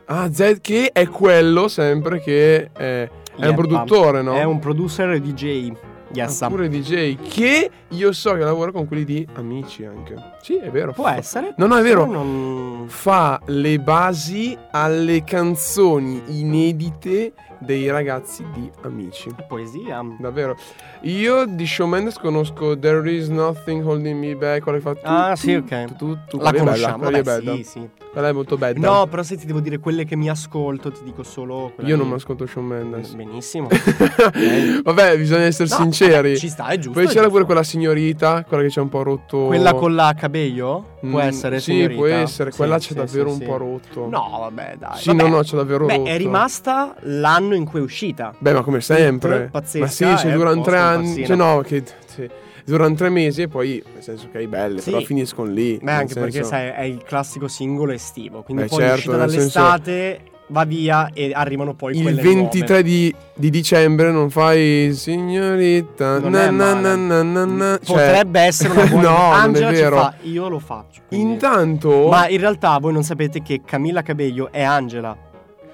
Ah, 0.07 0.33
Zed 0.33 0.61
che 0.61 0.91
è 0.93 1.09
quello 1.09 1.67
sempre 1.69 2.21
che 2.21 2.71
è, 2.73 3.09
è 3.39 3.47
un 3.49 3.55
produttore, 3.55 4.23
no? 4.23 4.35
È 4.35 4.45
un 4.45 4.59
producer 4.61 5.11
e 5.11 5.21
DJ. 5.21 5.73
Yes. 6.13 6.41
Ah, 6.43 6.49
pure 6.49 6.69
DJ. 6.69 7.17
Che 7.17 7.71
io 7.89 8.13
so 8.13 8.35
che 8.35 8.39
lavora 8.45 8.71
con 8.71 8.87
quelli 8.87 9.05
di 9.05 9.27
Amici 9.35 9.85
anche. 9.85 10.15
Sì, 10.41 10.57
è 10.57 10.71
vero. 10.71 10.93
Può 10.93 11.05
Fa- 11.05 11.17
essere. 11.17 11.53
No, 11.57 11.67
no, 11.67 11.77
è 11.77 11.83
vero. 11.83 12.07
Non- 12.07 12.85
Fa 12.87 13.41
le 13.47 13.81
basi 13.81 14.57
alle 14.71 15.25
canzoni 15.25 16.23
inedite 16.27 17.33
dei 17.59 17.91
ragazzi 17.91 18.45
di 18.53 18.71
Amici. 18.83 19.35
Poesia. 19.49 20.03
Davvero. 20.19 20.57
Io 21.03 21.45
di 21.47 21.67
Shawn 21.67 21.91
Mendes 21.91 22.19
conosco 22.19 22.79
There 22.79 23.11
is 23.11 23.29
nothing 23.29 23.83
holding 23.85 24.19
me 24.19 24.35
back. 24.35 24.65
Che 24.65 24.81
fa 24.81 24.97
Ah, 25.03 25.37
sì, 25.37 25.55
ok. 25.55 25.85
tu, 25.85 25.95
tu, 25.97 26.19
tu. 26.29 26.39
La 26.39 26.51
bella, 26.51 26.65
conosciamo, 26.65 27.05
vabbè, 27.05 27.23
bella. 27.23 27.55
sì, 27.55 27.63
sì. 27.65 27.89
Quella 28.17 28.31
è 28.31 28.33
molto 28.33 28.57
bella. 28.57 28.79
No, 28.79 29.07
però 29.09 29.23
se 29.23 29.37
ti 29.37 29.45
devo 29.45 29.61
dire 29.61 29.79
quelle 29.79 30.07
che 30.07 30.17
mi 30.17 30.31
ascolto, 30.31 30.91
ti 30.91 31.01
dico 31.05 31.23
solo 31.23 31.75
Io 31.81 31.97
non 31.97 32.09
mi 32.09 32.15
ascolto 32.15 32.47
Shawn 32.47 32.65
Mendes. 32.65 33.13
Benissimo. 33.13 33.69
Vabbè, 34.83 35.19
bisogna 35.19 35.43
essere 35.43 35.69
No, 35.69 35.75
sinceri. 35.77 36.13
vabbè, 36.15 36.37
ci 36.37 36.49
sta, 36.49 36.69
è 36.69 36.77
giusto. 36.77 36.93
Poi 36.93 37.03
è 37.03 37.07
c'era 37.09 37.19
giusto. 37.21 37.31
pure 37.33 37.45
quella 37.45 37.63
signorita, 37.63 38.43
quella 38.49 38.63
che 38.63 38.71
c'è 38.71 38.81
un 38.81 38.89
po' 38.89 39.03
rotto. 39.03 39.45
Quella 39.49 39.75
con 39.75 39.95
la 39.95 40.15
cabello? 40.17 40.95
Può 41.01 41.19
Mm, 41.23 41.27
essere 41.27 41.59
Sì, 41.61 41.73
signorita? 41.73 41.95
può 42.01 42.07
essere. 42.07 42.51
Sì, 42.53 42.57
Quella 42.57 42.79
sì, 42.79 42.89
c'è 42.89 42.95
davvero 42.95 43.27
sì, 43.29 43.33
un 43.35 43.39
sì. 43.41 43.45
po' 43.45 43.57
rotto. 43.59 44.09
No, 44.09 44.37
vabbè, 44.41 44.77
dai. 44.79 44.99
Sì, 44.99 45.09
Vabbè. 45.09 45.23
no, 45.23 45.29
no, 45.37 45.43
c'è 45.43 45.57
davvero 45.57 45.85
Beh, 45.85 45.97
rotto. 45.97 46.09
è 46.09 46.17
rimasta 46.17 46.95
l'anno 47.01 47.55
in 47.55 47.67
cui 47.67 47.81
è 47.81 47.83
uscita. 47.83 48.35
Beh, 48.39 48.53
ma 48.55 48.63
come 48.63 48.81
sempre. 48.81 49.49
pazzesca, 49.53 50.07
ma 50.07 50.17
sì, 50.17 50.23
se 50.23 50.31
è 50.31 50.33
durano 50.33 50.63
tre 50.63 50.79
anni. 50.79 51.27
Cioè, 51.27 51.37
no, 51.37 51.61
che. 51.61 51.85
Sì. 52.07 52.27
Durano 52.67 52.95
tre 52.95 53.09
mesi 53.11 53.43
e 53.43 53.49
poi, 53.49 53.83
nel 53.95 54.03
senso 54.03 54.29
che 54.33 54.41
è 54.41 54.47
belle, 54.49 54.81
Sì. 54.81 54.91
però 54.91 55.03
finiscono 55.05 55.51
lì. 55.51 55.79
Beh, 55.81 55.93
anche 55.93 56.15
perché, 56.15 56.33
senso- 56.33 56.49
sai, 56.51 56.69
è 56.69 56.83
il 56.83 57.03
classico 57.05 57.47
singolo 57.49 57.93
estivo. 57.93 58.43
Quindi 58.43 58.65
Beh, 58.65 58.69
poi 58.69 58.79
certo, 58.81 58.95
uscita 58.97 59.17
nel 59.17 59.31
senso- 59.31 59.59
dall'estate, 59.61 60.21
va 60.49 60.65
via 60.65 61.11
e 61.13 61.33
arrivano 61.35 61.75
poi 61.75 61.97
Il 61.97 62.03
quelle 62.03 62.23
23 62.23 62.83
di, 62.83 63.13
di 63.35 63.51
dicembre 63.51 64.11
non 64.13 64.31
fai 64.31 64.93
signorita. 64.95 66.19
Non 66.19 66.31
na, 66.33 66.51
na, 66.51 66.75
na, 66.75 66.95
na, 67.23 67.45
na. 67.45 67.79
Cioè, 67.83 67.97
Potrebbe 67.97 68.41
essere 68.41 68.73
una 68.73 68.87
buona 68.91 69.09
no, 69.11 69.31
Angela 69.33 69.75
ci 69.75 69.83
fa, 69.83 70.15
io 70.23 70.49
lo 70.49 70.59
faccio. 70.59 71.03
quindi- 71.09 71.33
Intanto. 71.33 72.09
Ma 72.09 72.29
in 72.29 72.39
realtà 72.39 72.79
voi 72.79 72.93
non 72.93 73.03
sapete 73.03 73.43
che 73.43 73.63
Camilla 73.65 74.03
Cabello 74.03 74.51
è 74.53 74.63
Angela. 74.63 75.17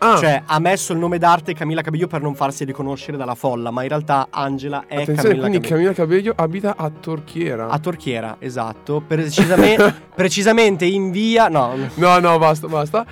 Ah, 0.02 0.16
Cioè, 0.18 0.42
ha 0.46 0.58
messo 0.58 0.92
il 0.92 0.98
nome 0.98 1.18
d'arte 1.18 1.54
Camilla 1.54 1.80
Cabello 1.82 2.06
per 2.06 2.20
non 2.20 2.34
farsi 2.34 2.64
riconoscere 2.64 3.16
dalla 3.16 3.34
folla, 3.34 3.70
ma 3.70 3.82
in 3.82 3.88
realtà 3.88 4.26
Angela 4.30 4.84
è 4.86 4.94
attenzione, 5.02 5.22
Camilla 5.36 5.48
quindi. 5.48 5.68
Camilla 5.68 5.92
Cabello 5.92 6.32
abita 6.36 6.74
a 6.76 6.90
Torchiera. 6.90 7.68
A 7.68 7.78
Torchiera, 7.78 8.36
esatto. 8.38 9.02
Precisame- 9.06 9.76
precisamente 10.14 10.84
in 10.84 11.10
via. 11.10 11.48
No, 11.48 11.74
No, 11.94 12.18
no, 12.18 12.38
basta, 12.38 12.66
basta. 12.66 13.06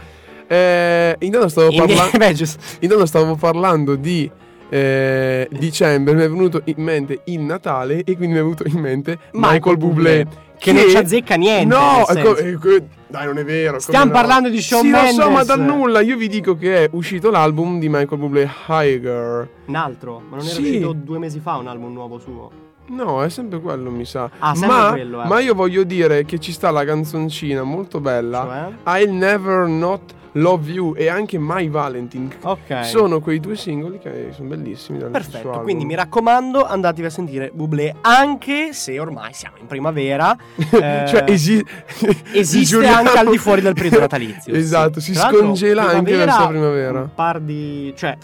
Eh, 0.46 1.16
intanto 1.20 1.48
stavo. 1.48 1.68
Beh, 2.18 2.32
giusto. 2.34 2.58
Intanto 2.80 3.06
stavo 3.06 3.36
parlando 3.36 3.94
di 3.94 4.28
eh, 4.70 5.48
dicembre, 5.50 6.14
mi 6.14 6.22
è 6.22 6.28
venuto 6.28 6.62
in 6.64 6.82
mente 6.82 7.20
il 7.24 7.40
Natale 7.40 7.98
e 8.04 8.16
quindi 8.16 8.34
mi 8.34 8.40
è 8.40 8.42
venuto 8.42 8.62
in 8.66 8.78
mente 8.78 9.18
Michael, 9.32 9.76
Bublé. 9.76 10.26
Che, 10.56 10.72
non 10.72 10.88
ci 10.88 10.96
azzecca 10.96 11.36
niente. 11.36 11.74
No, 11.74 12.06
ecco, 12.06 12.36
ecco, 12.36 12.68
dai, 13.08 13.24
non 13.24 13.38
è 13.38 13.44
vero. 13.44 13.78
Stiamo 13.78 14.04
no? 14.06 14.10
parlando 14.10 14.48
di 14.48 14.60
Shawn 14.60 14.82
sì, 14.84 14.90
lo 14.90 14.98
so, 15.06 15.22
ma 15.22 15.28
Mendes. 15.28 15.46
da 15.46 15.56
nulla. 15.56 16.00
Io 16.00 16.16
vi 16.16 16.28
dico 16.28 16.54
che 16.54 16.84
è 16.84 16.88
uscito 16.92 17.30
l'album 17.30 17.78
di 17.78 17.88
Michael 17.88 18.20
Bublé, 18.20 18.48
Higher. 18.68 19.48
Un 19.66 19.74
altro. 19.74 20.20
Ma 20.28 20.36
non 20.36 20.44
era 20.44 20.54
Sì. 20.54 20.60
uscito 20.60 20.92
due 20.92 21.18
mesi 21.18 21.40
fa 21.40 21.56
un 21.56 21.66
album 21.66 21.92
nuovo 21.92 22.18
suo. 22.18 22.50
No, 22.90 23.22
è 23.22 23.28
sempre 23.28 23.60
quello, 23.60 23.90
mi 23.90 24.04
sa. 24.04 24.28
Ah, 24.38 24.52
ma, 24.56 24.90
quello, 24.90 25.22
eh. 25.22 25.26
ma 25.26 25.40
io 25.40 25.54
voglio 25.54 25.84
dire 25.84 26.24
che 26.24 26.38
ci 26.38 26.52
sta 26.52 26.70
la 26.70 26.84
canzoncina 26.84 27.62
molto 27.62 28.00
bella. 28.00 28.74
Cioè? 28.84 29.00
I'll 29.00 29.12
Never 29.12 29.66
Not 29.68 30.14
Love 30.32 30.70
You 30.70 30.94
e 30.96 31.08
anche 31.08 31.38
My 31.38 31.68
Valentine. 31.68 32.28
Ok. 32.42 32.84
Sono 32.84 33.20
quei 33.20 33.38
due 33.38 33.56
singoli 33.56 33.98
che 33.98 34.30
sono 34.32 34.48
bellissimi. 34.48 34.98
Perfetto, 34.98 35.60
quindi 35.60 35.84
mi 35.84 35.94
raccomando, 35.94 36.64
andatevi 36.66 37.06
a 37.06 37.10
sentire 37.10 37.50
Bublé, 37.52 37.94
anche 38.00 38.72
se 38.72 38.98
ormai 38.98 39.32
siamo 39.32 39.56
in 39.60 39.66
primavera. 39.66 40.36
eh, 40.58 41.04
cioè, 41.06 41.24
esi- 41.26 41.64
esiste 42.34 42.86
anche 42.86 43.18
al 43.18 43.30
di 43.30 43.38
fuori 43.38 43.60
del 43.60 43.74
periodo 43.74 44.00
natalizio. 44.00 44.52
Esatto, 44.52 45.00
sì. 45.00 45.14
si 45.14 45.20
Tra 45.20 45.30
scongela 45.30 45.88
anche 45.88 46.24
la 46.24 46.46
primavera. 46.48 47.00
Un 47.02 47.14
par 47.14 47.40
di. 47.40 47.92
cioè, 47.96 48.16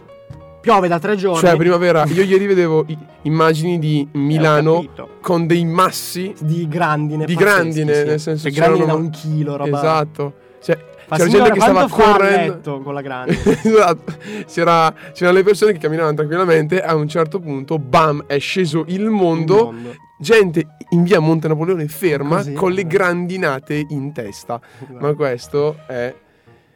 piove 0.67 0.89
da 0.89 0.99
tre 0.99 1.15
giorni. 1.15 1.39
Cioè, 1.39 1.55
primavera. 1.57 2.05
Io 2.07 2.25
ieri 2.25 2.45
vedevo 2.47 2.85
i- 2.89 2.99
immagini 3.23 3.79
di 3.79 4.01
Eh, 4.13 4.19
Milano 4.19 4.85
con 5.21 5.47
dei 5.47 5.65
massi. 5.65 6.35
Di 6.41 6.67
grandine. 6.67 7.25
Di 7.25 7.35
pazzeschi, 7.35 7.55
grandine, 7.55 7.95
sì. 7.95 8.05
nel 8.05 8.21
senso, 8.21 8.51
Cioè, 8.51 8.53
grandine 8.53 8.87
da 8.87 8.95
un 8.95 9.11
chilo, 9.11 9.57
roba. 9.57 9.77
Esatto. 9.79 10.33
Cioè, 10.61 10.77
Fa 11.07 11.17
c'era 11.19 11.29
gente 11.29 11.51
che 11.53 11.61
stava 11.61 11.89
correndo. 11.89 12.81
con 12.81 12.93
la 12.95 13.01
grandine? 13.01 13.39
esatto. 13.63 14.13
C'era, 14.49 14.93
c'erano 15.13 15.37
le 15.37 15.45
persone 15.45 15.71
che 15.73 15.79
camminavano 15.79 16.15
tranquillamente. 16.17 16.83
A 16.83 16.97
un 16.97 17.07
certo 17.07 17.39
punto, 17.39 17.79
bam, 17.79 18.25
è 18.27 18.39
sceso 18.41 18.83
il 18.89 19.05
mondo. 19.09 19.69
Il 19.71 19.75
mondo. 19.77 19.95
Gente 20.19 20.67
in 20.91 21.05
via 21.05 21.21
Monte 21.21 21.47
Napoleone 21.47 21.87
ferma 21.89 22.37
Così. 22.39 22.55
con 22.55 22.73
le 22.73 22.87
grandinate 22.87 23.85
in 23.91 24.13
testa. 24.13 24.59
Ma 24.99 25.15
questo 25.15 25.77
è. 25.87 26.13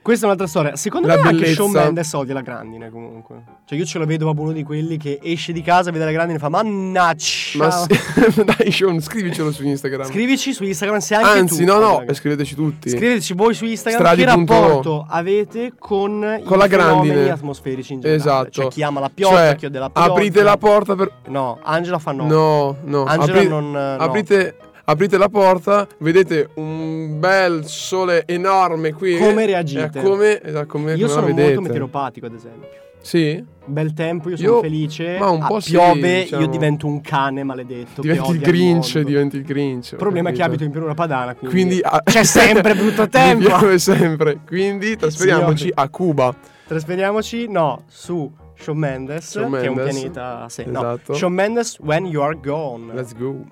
Questa 0.03 0.23
è 0.25 0.29
un'altra 0.29 0.47
storia. 0.49 0.77
Secondo 0.77 1.07
La 1.09 1.17
me 1.17 1.21
anche 1.21 1.33
bellezza- 1.35 1.55
Shawn 1.57 1.71
Mendes 1.73 2.13
odia 2.15 2.33
la 2.35 2.41
grandine 2.41 2.91
comunque. 2.91 3.43
Cioè 3.67 3.79
io 3.79 3.85
ce 3.85 3.99
lo 3.99 4.07
vedo 4.07 4.25
proprio 4.25 4.45
uno 4.45 4.53
di 4.55 4.63
quelli 4.63 4.97
che 4.97 5.19
esce 5.23 5.53
di 5.53 5.61
casa, 5.63 5.91
vede 5.91 6.05
la 6.07 6.11
grandine 6.13 6.39
e 6.39 6.41
fa 6.41 6.49
mannaggia. 6.49 7.59
Ma 7.59 7.71
sì- 7.71 7.87
dai, 8.45 8.73
Sean, 8.73 9.01
scrivicelo 9.01 9.53
su 9.53 9.63
Instagram. 9.65 10.07
Scrivici 10.07 10.53
su 10.55 10.65
Instagram 10.65 10.99
se 11.01 11.15
anche 11.17 11.39
Anzi, 11.41 11.65
tu 11.65 11.71
no, 11.71 11.79
no, 11.79 11.99
la 12.05 12.11
e 12.11 12.15
scriveteci 12.15 12.55
tutti. 12.55 12.89
Scriveteci 12.89 13.35
voi 13.35 13.53
su 13.55 13.67
Instagram 13.67 14.01
Stradi 14.03 14.23
che 14.25 14.29
rapporto 14.29 15.07
avete 15.09 15.73
con, 15.79 16.41
Con 16.45 16.57
i 16.57 16.61
la 16.61 16.67
grandine. 16.67 17.31
atmosferici 17.31 17.93
in 17.93 18.01
generale. 18.01 18.23
Esatto. 18.23 18.51
Cioè 18.51 18.69
chi 18.69 18.83
ama 18.83 19.01
la 19.01 19.11
pioggia, 19.13 19.37
Cioè, 19.49 19.57
chi 19.57 19.67
odia 19.67 19.81
la 19.81 19.91
pioggia. 19.91 20.11
aprite 20.11 20.43
la 20.43 20.57
porta 20.57 20.95
per. 20.97 21.13
No, 21.29 21.59
Angela 21.63 21.99
fa 21.99 22.13
no. 22.13 22.27
No, 22.27 22.77
no. 22.85 23.05
Angela 23.05 23.33
apri- 23.39 23.49
non 23.49 23.71
no. 23.71 23.97
Aprite, 23.97 24.57
aprite 24.91 25.17
la 25.19 25.29
porta, 25.29 25.87
vedete 25.99 26.51
un 26.55 27.19
bel 27.19 27.67
sole 27.67 28.25
enorme 28.27 28.93
qui. 28.93 29.17
Come 29.17 29.47
reagite? 29.47 29.91
Eh, 29.99 30.03
come, 30.03 30.43
esatto, 30.43 30.67
come, 30.67 30.93
Io 30.95 31.07
come 31.07 31.21
sono 31.21 31.29
molto 31.35 31.61
meteoropatico, 31.61 32.27
ad 32.27 32.35
esempio. 32.35 32.69
Sì? 33.03 33.43
Bel 33.65 33.95
tempo, 33.95 34.29
io 34.29 34.37
sono 34.37 34.49
Io- 34.57 34.61
felice. 34.61 35.17
ma 35.19 35.31
un 35.31 35.41
Ah, 35.41 35.47
po' 35.47 35.61
sì, 35.61 35.71
piove, 35.71 36.23
diciamo. 36.25 36.43
io 36.43 36.49
divento 36.49 36.87
un 36.87 37.01
cane 37.01 37.43
maledetto. 37.45 38.03
Diventi 38.03 38.31
il 38.33 38.39
Grinch, 38.41 38.99
diventi 39.01 39.37
il 39.37 39.43
Grinch. 39.45 39.93
Il 39.93 39.97
problema 39.97 40.29
è 40.29 40.33
che 40.33 40.39
capito? 40.39 40.55
abito 40.55 40.65
in 40.65 40.71
pianura 40.71 40.93
padana, 40.95 41.35
quindi, 41.35 41.55
Quindi 41.57 41.81
ah, 41.83 42.03
c'è 42.05 42.25
sempre 42.25 42.75
brutto 42.75 43.09
tempo. 43.09 43.47
piove 43.47 43.79
sempre. 43.79 44.41
Quindi 44.47 44.97
trasferiamoci 44.97 45.57
Signori. 45.57 45.81
a 45.83 45.89
Cuba. 45.89 46.35
Trasferiamoci, 46.67 47.49
no, 47.49 47.85
su 47.89 48.31
Shawn 48.59 48.77
Mendes, 48.77 49.31
Shawn 49.31 49.51
che 49.53 49.61
è 49.63 49.67
un 49.69 49.75
Mendes. 49.77 49.95
pianeta 49.95 50.43
a 50.43 50.49
sé. 50.51 50.65
No, 50.67 50.79
Esatto. 50.81 51.15
Shawn 51.15 51.33
Mendes, 51.33 51.79
When 51.81 52.05
You 52.05 52.23
Are 52.23 52.39
Gone. 52.39 52.93
Let's 52.93 53.15
go. 53.17 53.45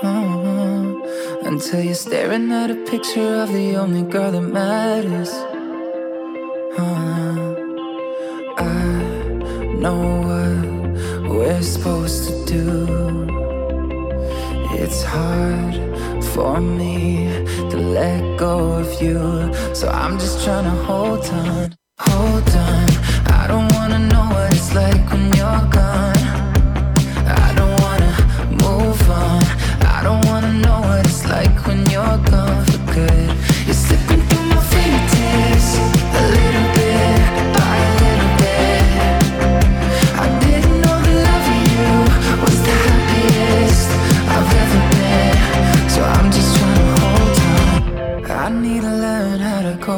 Uh-huh. 0.00 0.94
Until 1.42 1.82
you're 1.82 1.94
staring 1.94 2.52
at 2.52 2.70
a 2.70 2.76
picture 2.76 3.42
of 3.42 3.52
the 3.52 3.74
only 3.74 4.02
girl 4.02 4.30
that 4.30 4.42
matters. 4.42 5.30
Uh, 6.78 7.54
I 8.58 9.74
know 9.82 9.98
what 10.28 11.28
we're 11.28 11.62
supposed 11.62 12.28
to 12.28 12.44
do. 12.44 13.28
It's 14.70 15.02
hard 15.02 15.74
for 16.26 16.60
me 16.60 17.26
to 17.70 17.76
let 17.76 18.38
go 18.38 18.74
of 18.74 19.02
you. 19.02 19.52
So 19.74 19.88
I'm 19.88 20.16
just 20.16 20.44
trying 20.44 20.64
to 20.64 20.76
hold 20.84 21.26
on, 21.26 21.74
hold 21.98 22.48
on. 22.50 22.88
I 23.26 23.46
don't 23.48 23.72
wanna 23.72 23.98
know 23.98 24.26
what 24.32 24.52
it's 24.54 24.72
like 24.76 25.07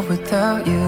cope 0.00 0.08
without 0.08 0.66
you. 0.66 0.80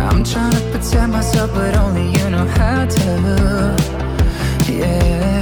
I'm 0.00 0.24
trying 0.24 0.52
to 0.52 0.60
protect 0.72 1.12
myself, 1.12 1.52
but 1.54 1.76
only 1.76 2.06
you 2.10 2.30
know 2.30 2.46
how 2.46 2.86
to. 2.86 4.72
Yeah. 4.72 5.37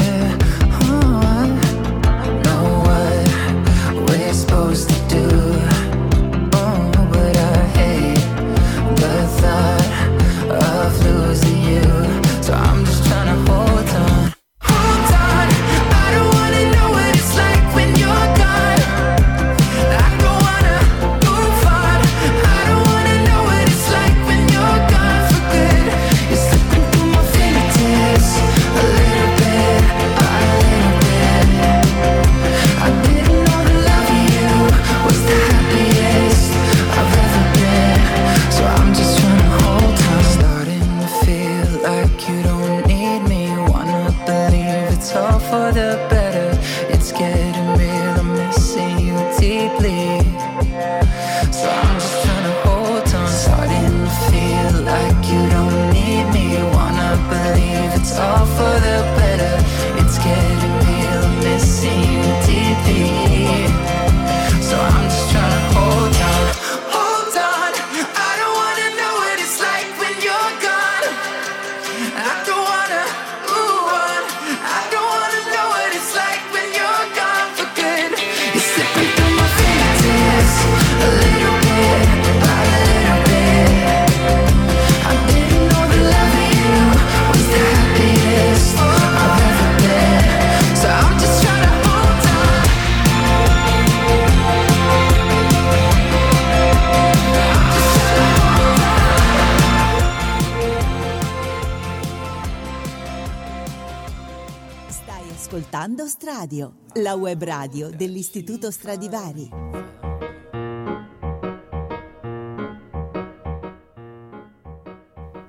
Ascoltando 106.06 106.08
Stradio, 106.08 106.72
la 107.02 107.14
web 107.14 107.42
radio 107.42 107.90
dell'Istituto 107.90 108.70
Stradivari. 108.70 109.50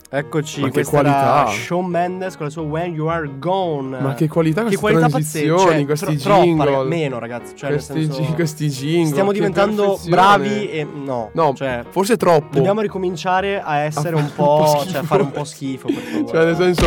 Eccoci, 0.09 0.61
Ma 0.61 0.67
che 0.67 0.71
questa 0.71 0.99
era 0.99 1.11
qualità. 1.11 1.51
Shawn 1.51 1.85
Mendes 1.85 2.37
con 2.37 2.45
la 2.45 2.51
sua 2.51 2.61
When 2.61 2.93
You 2.93 3.07
Are 3.07 3.29
Gone. 3.39 3.99
Ma 3.99 4.13
che 4.13 4.29
qualità 4.29 4.61
Che 4.61 4.77
queste 4.77 4.79
qualità 4.79 5.07
transizioni, 5.09 5.59
cioè, 5.59 5.85
questi 5.85 6.05
tro- 6.15 6.29
troppa, 6.31 6.43
jingle. 6.45 6.65
raga- 6.65 6.83
meno 6.83 7.19
ragazzi, 7.19 7.55
cioè 7.57 7.69
nel 7.71 7.79
questi, 7.85 8.03
senso, 8.05 8.21
gi- 8.21 8.33
questi 8.33 8.67
jingle. 8.69 9.09
Stiamo 9.09 9.29
che 9.31 9.35
diventando 9.35 9.99
bravi 10.07 10.69
e 10.71 10.85
no, 10.85 11.29
No, 11.33 11.53
cioè 11.55 11.83
forse 11.89 12.15
troppo. 12.15 12.55
dobbiamo 12.55 12.79
ricominciare 12.79 13.61
a 13.61 13.79
essere 13.79 14.15
A 14.15 14.19
un 14.19 14.31
po', 14.33 14.43
un 14.63 14.63
po' 14.63 14.65
cioè 14.69 14.77
a 14.77 14.81
schifo. 14.85 15.03
fare 15.03 15.21
un 15.23 15.31
po' 15.31 15.43
schifo. 15.43 15.87
Cioè, 15.89 16.45
nel 16.45 16.55
senso. 16.55 16.85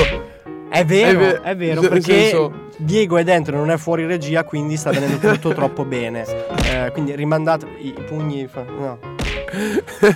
È 0.70 0.84
vero, 0.86 1.18
È 1.18 1.22
ve- 1.22 1.40
è 1.42 1.56
vero, 1.56 1.80
nel 1.82 1.90
perché 1.90 2.12
senso- 2.30 2.52
Diego 2.80 3.16
è 3.18 3.24
dentro, 3.24 3.56
non 3.56 3.70
è 3.70 3.76
fuori 3.76 4.06
regia, 4.06 4.44
quindi 4.44 4.76
sta 4.76 4.90
venendo 4.90 5.18
tutto 5.18 5.52
troppo 5.54 5.84
bene. 5.84 6.24
Eh, 6.64 6.90
quindi 6.92 7.14
rimandate 7.14 7.66
i, 7.80 7.88
i 7.88 8.02
pugni. 8.06 8.46
fa- 8.46 8.64
no. 8.64 8.98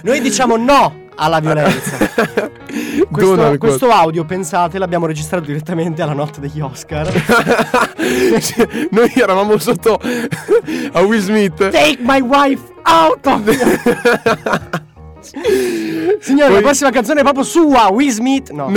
Noi 0.02 0.20
diciamo 0.20 0.56
no 0.56 1.02
alla 1.16 1.40
violenza. 1.40 1.96
Questo, 3.10 3.56
questo 3.58 3.88
audio, 3.90 4.24
pensate, 4.24 4.78
l'abbiamo 4.78 5.06
registrato 5.06 5.44
direttamente 5.44 6.02
alla 6.02 6.12
notte 6.12 6.40
degli 6.40 6.60
Oscar. 6.60 7.06
Noi 8.90 9.12
eravamo 9.14 9.56
sotto 9.58 10.00
a 10.92 11.00
Will 11.02 11.20
Smith. 11.20 11.56
Take 11.70 11.98
my 12.00 12.20
wife 12.20 12.62
out 12.84 13.24
of 13.26 13.42
Signore, 16.20 16.48
la 16.48 16.54
Poi- 16.54 16.62
prossima 16.62 16.90
canzone 16.90 17.20
è 17.20 17.22
proprio 17.22 17.44
sua, 17.44 17.88
Will 17.92 18.10
Smith. 18.10 18.50
No. 18.50 18.72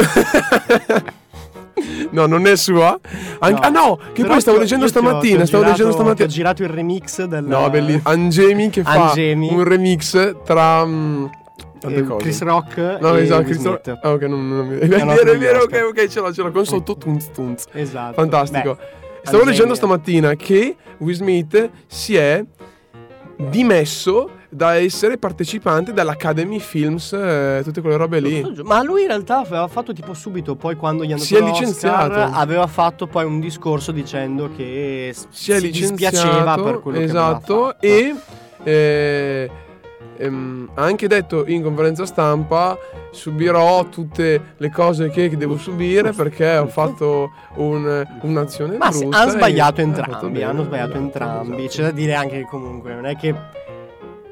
No, 2.11 2.25
non 2.25 2.45
è 2.47 2.55
sua. 2.55 2.99
An- 3.39 3.53
No. 3.53 3.59
Ah 3.61 3.69
no, 3.69 3.95
che 4.13 4.21
Però 4.21 4.33
poi 4.33 4.41
stavo 4.41 4.57
ti 4.57 4.63
ho- 4.63 4.65
leggendo 4.65 4.85
io 4.85 4.91
ti 4.91 4.97
ho- 4.97 5.01
ti 5.01 5.07
stamattina. 5.07 5.41
ho 5.41 5.45
Stavo 5.45 5.63
girato- 5.63 5.67
leggendo 5.69 5.73
Ti 5.75 5.87
ho 5.87 5.91
stamattina. 6.03 6.27
girato 6.27 6.63
il 6.63 6.69
remix 6.69 7.23
del 7.25 7.43
No, 7.43 7.69
bellissimo. 7.69 8.01
Angemi 8.05 8.69
che 8.69 8.83
fa 8.83 9.07
Angemi. 9.09 9.49
un 9.51 9.63
remix 9.63 10.35
tra. 10.43 10.85
mm, 10.85 11.25
tante 11.79 11.99
eh, 11.99 12.03
cose. 12.03 12.23
Chris 12.23 12.41
Rock 12.41 12.77
No, 12.99 13.15
e 13.15 13.21
esatto, 13.21 13.41
Will 13.41 13.45
Chris 13.51 13.63
Rock. 13.63 13.83
Smith. 13.83 13.99
Ah, 14.01 14.11
ok, 14.13 14.21
non, 14.23 14.47
non 14.49 14.67
mi... 14.67 14.77
È 14.79 14.87
vero, 14.87 15.11
è 15.31 15.37
vero, 15.37 15.59
ok, 15.63 15.85
ok, 15.89 16.07
ce 16.07 16.19
l'ho, 16.19 16.33
ce 16.33 16.41
l'ho 16.41 16.51
con 16.51 16.65
sotto 16.65 16.97
tunz 16.97 17.29
tunz. 17.31 17.65
Esatto. 17.71 18.13
Fantastico. 18.13 18.73
Beh, 18.75 18.83
Stavo 19.21 19.37
Angemi- 19.43 19.45
leggendo 19.51 19.75
stamattina 19.75 20.33
che 20.35 20.75
Will 20.99 21.13
Smith 21.15 21.69
si 21.87 22.15
è 22.15 22.43
dimesso 23.35 24.31
da 24.49 24.75
essere 24.75 25.17
partecipante 25.17 25.91
dell'Academy 25.93 26.59
Films, 26.59 27.11
eh, 27.13 27.61
tutte 27.63 27.81
quelle 27.81 27.97
robe 27.97 28.19
lì. 28.19 28.53
Ma 28.63 28.81
lui 28.81 29.01
in 29.01 29.07
realtà 29.07 29.39
aveva 29.39 29.67
fatto 29.67 29.91
tipo 29.93 30.13
subito, 30.13 30.55
poi 30.55 30.75
quando 30.75 31.03
gli 31.03 31.11
hanno 31.11 31.21
Si 31.21 31.35
è 31.35 31.41
licenziato. 31.41 32.13
aveva 32.33 32.67
fatto 32.67 33.07
poi 33.07 33.25
un 33.25 33.39
discorso 33.39 33.91
dicendo 33.91 34.49
che 34.55 35.13
Si 35.29 35.51
è 35.51 35.59
dispiaceva 35.59 36.23
licenziato, 36.23 36.63
per 36.63 36.79
quello 36.79 36.99
esatto, 36.99 37.75
che 37.79 37.87
aveva 37.87 38.15
fatto. 38.15 38.63
e 38.63 38.71
eh, 38.71 39.49
ehm, 40.17 40.69
ha 40.75 40.81
anche 40.81 41.07
detto 41.07 41.45
in 41.47 41.61
conferenza 41.63 42.05
stampa 42.05 42.77
subirò 43.11 43.85
tutte 43.89 44.53
le 44.57 44.71
cose 44.71 45.09
che, 45.09 45.29
che 45.29 45.37
devo 45.37 45.57
subire 45.57 46.11
perché 46.11 46.57
ho 46.57 46.67
fatto 46.67 47.31
un- 47.55 48.05
un'azione 48.21 48.77
Ma 48.77 48.89
brutta 48.89 49.17
hanno 49.19 49.31
e- 49.31 49.35
sbagliato 49.35 49.81
entrambi, 49.81 50.43
hanno 50.43 50.63
sbagliato 50.63 50.91
esatto, 50.91 51.03
entrambi. 51.03 51.65
esatto. 51.65 51.67
C'è 51.67 51.81
da 51.83 51.91
dire 51.91 52.13
anche 52.15 52.37
che 52.39 52.45
comunque 52.45 52.93
non 52.93 53.05
è 53.05 53.15
che 53.15 53.33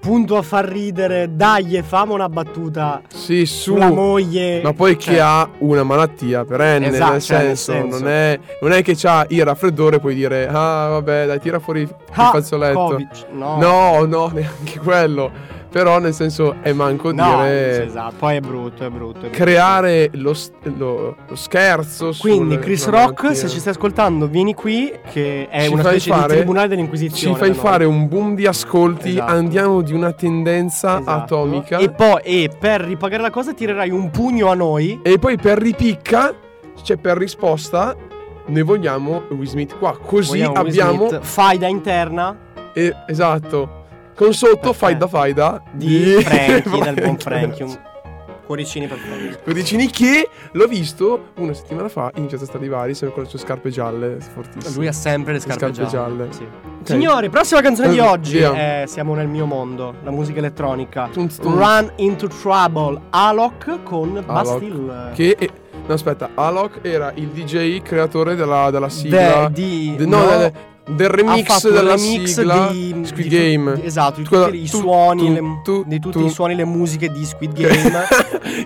punto 0.05 0.37
a 0.37 0.43
far 0.43 0.65
ridere, 0.65 1.29
dai, 1.35 1.81
famo 1.81 2.13
una 2.13 2.29
battuta 2.29 3.01
Sì, 3.07 3.47
su 3.47 3.71
sulla 3.71 3.89
moglie. 3.89 4.61
Ma 4.61 4.71
poi 4.71 4.99
Cioè, 4.99 5.15
che 5.15 5.19
ha 5.19 5.49
una 5.59 5.81
malattia 5.81 6.45
perenne, 6.45 6.89
Esatto, 6.89 7.11
nel, 7.13 7.21
cioè, 7.21 7.37
nel 7.37 7.57
senso, 7.57 7.71
senso. 7.71 7.99
Non, 8.03 8.07
è, 8.07 8.39
non 8.61 8.71
è 8.71 8.83
che 8.83 8.93
c'ha 8.95 9.25
il 9.29 9.43
raffreddore 9.43 9.95
e 9.95 9.99
puoi 9.99 10.13
dire 10.13 10.47
ah 10.47 10.89
vabbè 10.89 11.25
dai 11.25 11.39
tira 11.39 11.57
fuori 11.57 11.81
il 11.81 11.95
ah, 12.11 12.29
fazzoletto. 12.29 12.99
No. 13.31 13.57
No, 13.57 14.05
no, 14.05 14.27
neanche 14.31 14.77
quello. 14.77 15.31
Però 15.75 15.99
nel 15.99 16.13
senso 16.13 16.55
è 16.61 16.71
manco 16.71 17.11
No, 17.11 17.41
dire 17.43 17.83
esatto, 17.83 18.15
poi 18.17 18.37
è 18.37 18.39
brutto, 18.39 18.85
è 18.85 18.89
brutto. 18.89 19.17
è 19.17 19.21
brutto. 19.23 19.35
creare 19.35 20.09
lo, 20.13 20.33
lo- 20.77 21.15
lo 21.27 21.35
scherzo 21.35 22.13
Quindi 22.17 22.57
Chris 22.59 22.87
Rock, 22.87 23.35
se 23.35 23.49
ci 23.49 23.59
stai 23.59 23.73
ascoltando, 23.73 24.27
vieni 24.27 24.53
qui 24.53 24.89
che 25.11 25.49
è 25.49 25.63
Ci 25.65 25.73
una 25.73 25.81
fai 25.81 25.99
specie 25.99 26.17
fare- 26.17 26.27
di 26.29 26.33
tribunale 26.39 26.67
dell'inquisizione. 26.69 27.33
ci 27.33 27.39
fai 27.39 27.49
da 27.49 27.55
fare 27.55 27.83
un 27.83 28.07
boom 28.07 28.35
di 28.35 28.45
ascolti, 28.47 29.09
Esatto. 29.09 29.31
andiamo 29.33 29.81
di 29.81 29.91
una 29.91 30.13
tendenza 30.13 30.97
Esatto. 30.99 31.11
atomica 31.41 31.77
E 31.79 31.89
poi 31.89 32.21
e 32.23 32.49
per 32.57 32.79
ripagare 32.79 33.21
la 33.21 33.29
cosa 33.29 33.53
tirerai 33.53 33.89
un 33.89 34.09
pugno 34.11 34.49
a 34.49 34.55
noi. 34.55 35.01
e 35.03 35.19
poi 35.19 35.35
per 35.35 35.57
ripicca, 35.57 36.33
cioè 36.83 36.95
per 36.95 37.17
risposta, 37.17 37.93
noi 38.45 38.61
vogliamo 38.63 39.23
Will 39.31 39.43
Smith 39.43 39.77
qua. 39.77 39.97
Così 40.01 40.29
Vogliamo 40.39 40.53
abbiamo 40.55 41.07
Smith, 41.09 41.19
faida 41.21 41.67
interna 41.67 42.33
Eh, 42.73 42.93
esatto. 43.07 43.83
Con 44.15 44.33
sotto 44.33 44.57
Perché? 44.71 44.73
faida 44.77 45.07
faida 45.07 45.61
di 45.73 46.15
Frankie, 46.23 46.81
del 46.83 46.93
buon 47.03 47.17
Frankie. 47.17 47.65
Un... 47.65 47.77
Cuoricini 48.45 48.85
per 48.87 48.99
favore. 48.99 49.39
Cuoricini 49.43 49.89
che 49.89 50.29
l'ho 50.51 50.67
visto 50.67 51.29
una 51.37 51.53
settimana 51.53 51.89
fa 51.89 52.11
in 52.15 52.27
piazza 52.27 52.45
Stradivari, 52.45 52.93
sempre 52.93 53.15
con 53.15 53.23
le 53.23 53.29
sue 53.29 53.39
scarpe 53.39 53.71
gialle, 53.71 54.17
fortissime. 54.19 54.75
Lui 54.75 54.85
ha 54.87 54.91
sempre 54.91 55.33
le 55.33 55.39
scarpe, 55.39 55.73
scarpe 55.73 55.87
gialle. 55.91 56.27
Sì. 56.29 56.43
Ok. 56.43 56.87
Signori, 56.87 57.29
prossima 57.29 57.61
canzone 57.61 57.89
di 57.89 57.97
Eh, 57.97 58.01
oggi. 58.01 58.37
via. 58.37 58.83
Eh, 58.83 58.87
siamo 58.87 59.15
nel 59.15 59.27
mio 59.27 59.47
mondo, 59.47 59.95
la 60.03 60.11
musica 60.11 60.37
elettronica. 60.37 61.09
Run 61.41 61.91
into 61.95 62.27
Trouble, 62.27 63.01
Alok 63.09 63.81
con 63.81 64.23
Bastille. 64.23 65.09
Che 65.15 65.35
è- 65.39 65.49
no, 65.87 65.93
aspetta, 65.95 66.29
Alok 66.35 66.81
era 66.83 67.11
il 67.15 67.29
DJ 67.29 67.81
creatore 67.81 68.35
della, 68.35 68.69
della 68.69 68.89
sigla. 68.89 69.47
De- 69.47 69.53
di 69.53 69.95
de- 69.97 70.05
no, 70.05 70.19
no, 70.23 70.37
del, 70.37 70.51
del 70.87 71.09
remix 71.09 71.63
della 71.67 71.95
remix 71.95 72.23
sigla 72.33 72.67
di 72.71 73.01
Squid 73.05 73.27
di- 73.27 73.29
Game. 73.29 73.83
esatto, 73.83 74.21
di 74.21 74.27
tutti 74.27 74.61
i 74.61 74.67
suoni, 74.67 75.33
le- 75.33 75.41
di 75.85 75.99
tutti 75.99 76.19
tu- 76.19 76.25
i 76.25 76.29
suoni, 76.29 76.55
le 76.55 76.65
musiche 76.65 77.11
di 77.11 77.25
Squid 77.25 77.53
Game. 77.59 78.03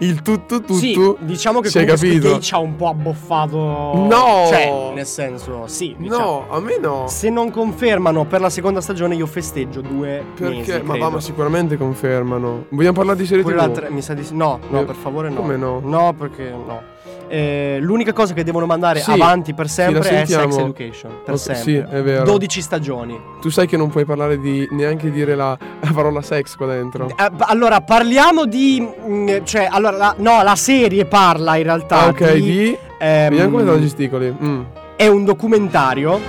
il 0.01 0.21
tutto 0.21 0.59
tutto. 0.61 0.73
sì, 0.73 0.97
diciamo 1.19 1.61
che 1.61 1.69
comunque 1.71 1.97
Squid. 1.97 2.21
Game 2.21 2.39
ci 2.41 2.53
ha 2.53 2.59
un 2.59 2.75
po' 2.75 2.87
abboffato. 2.89 3.57
No! 3.57 4.47
Cioè, 4.49 4.91
nel 4.93 5.05
senso, 5.05 5.63
sì. 5.67 5.95
diciamo. 5.97 6.17
No, 6.19 6.45
a 6.49 6.59
me 6.59 6.77
no. 6.79 7.05
Se 7.07 7.29
non 7.29 7.51
confermano 7.51 8.25
per 8.25 8.41
la 8.41 8.49
seconda 8.49 8.81
stagione, 8.81 9.15
io 9.15 9.25
festeggio 9.25 9.81
due 9.81 10.23
Perché? 10.35 10.55
mesi. 10.73 10.81
ma 10.83 10.97
va, 10.97 11.09
ma 11.09 11.19
sicuramente 11.21 11.77
confermano. 11.77 12.65
Vogliamo 12.69 12.95
parlare 12.95 13.17
di 13.17 13.25
serie 13.25 13.43
Pure 13.43 13.55
TV? 13.55 13.61
l'altra- 13.61 13.89
mi 13.89 14.01
sa 14.01 14.13
di. 14.13 14.27
No, 14.31 14.59
no, 14.69 14.81
Eh, 14.81 14.85
per 14.85 14.95
favore 14.95 15.29
no. 15.29 15.35
come 15.35 15.55
no? 15.57 15.79
No, 15.83 16.13
perché 16.17 16.49
no. 16.49 16.81
Eh, 17.27 17.77
l'unica 17.79 18.11
cosa 18.11 18.33
che 18.33 18.43
devono 18.43 18.65
mandare 18.65 18.99
Sì, 19.01 19.11
avanti 19.11 19.53
per 19.53 19.67
sì, 19.67 19.73
sempre 19.75 19.99
è 20.09 20.25
Sex. 20.25 20.35
Education. 20.35 21.11
Per 21.23 21.33
Ok, 21.35 21.39
sempre. 21.39 21.63
sì, 21.63 21.75
è 21.75 22.01
vero. 22.01 22.23
12 22.23 22.61
stagioni. 22.61 23.19
Tu 23.39 23.49
sai 23.49 23.67
che 23.67 23.77
non 23.77 23.89
puoi 23.89 24.03
parlare 24.05 24.39
di 24.39 24.67
neanche 24.71 25.11
dire 25.11 25.35
la, 25.35 25.55
la 25.79 25.91
parola 25.93 26.21
sex 26.23 26.55
qua 26.55 26.65
dentro. 26.67 27.07
Eh, 27.09 27.29
allora, 27.39 27.81
parliamo 27.81 28.45
di. 28.45 28.81
mm, 29.07 29.27
cioè, 29.43 29.67
allora, 29.69 29.95
la- 29.97 30.15
no, 30.17 30.41
la 30.41 30.55
serie 30.55 31.05
parla 31.05 31.55
in 31.57 31.63
realtà. 31.63 31.99
Ah, 32.01 32.07
ok, 32.07 32.33
di. 32.33 32.41
di. 32.41 32.77
ehm, 32.97 33.29
Vediamo 33.29 33.51
come 33.51 33.63
te 33.63 33.69
la 33.71 33.79
gesticoli. 33.79 34.35
Mm. 34.43 34.61
è 34.95 35.07
un 35.07 35.23
documentario 35.23 36.19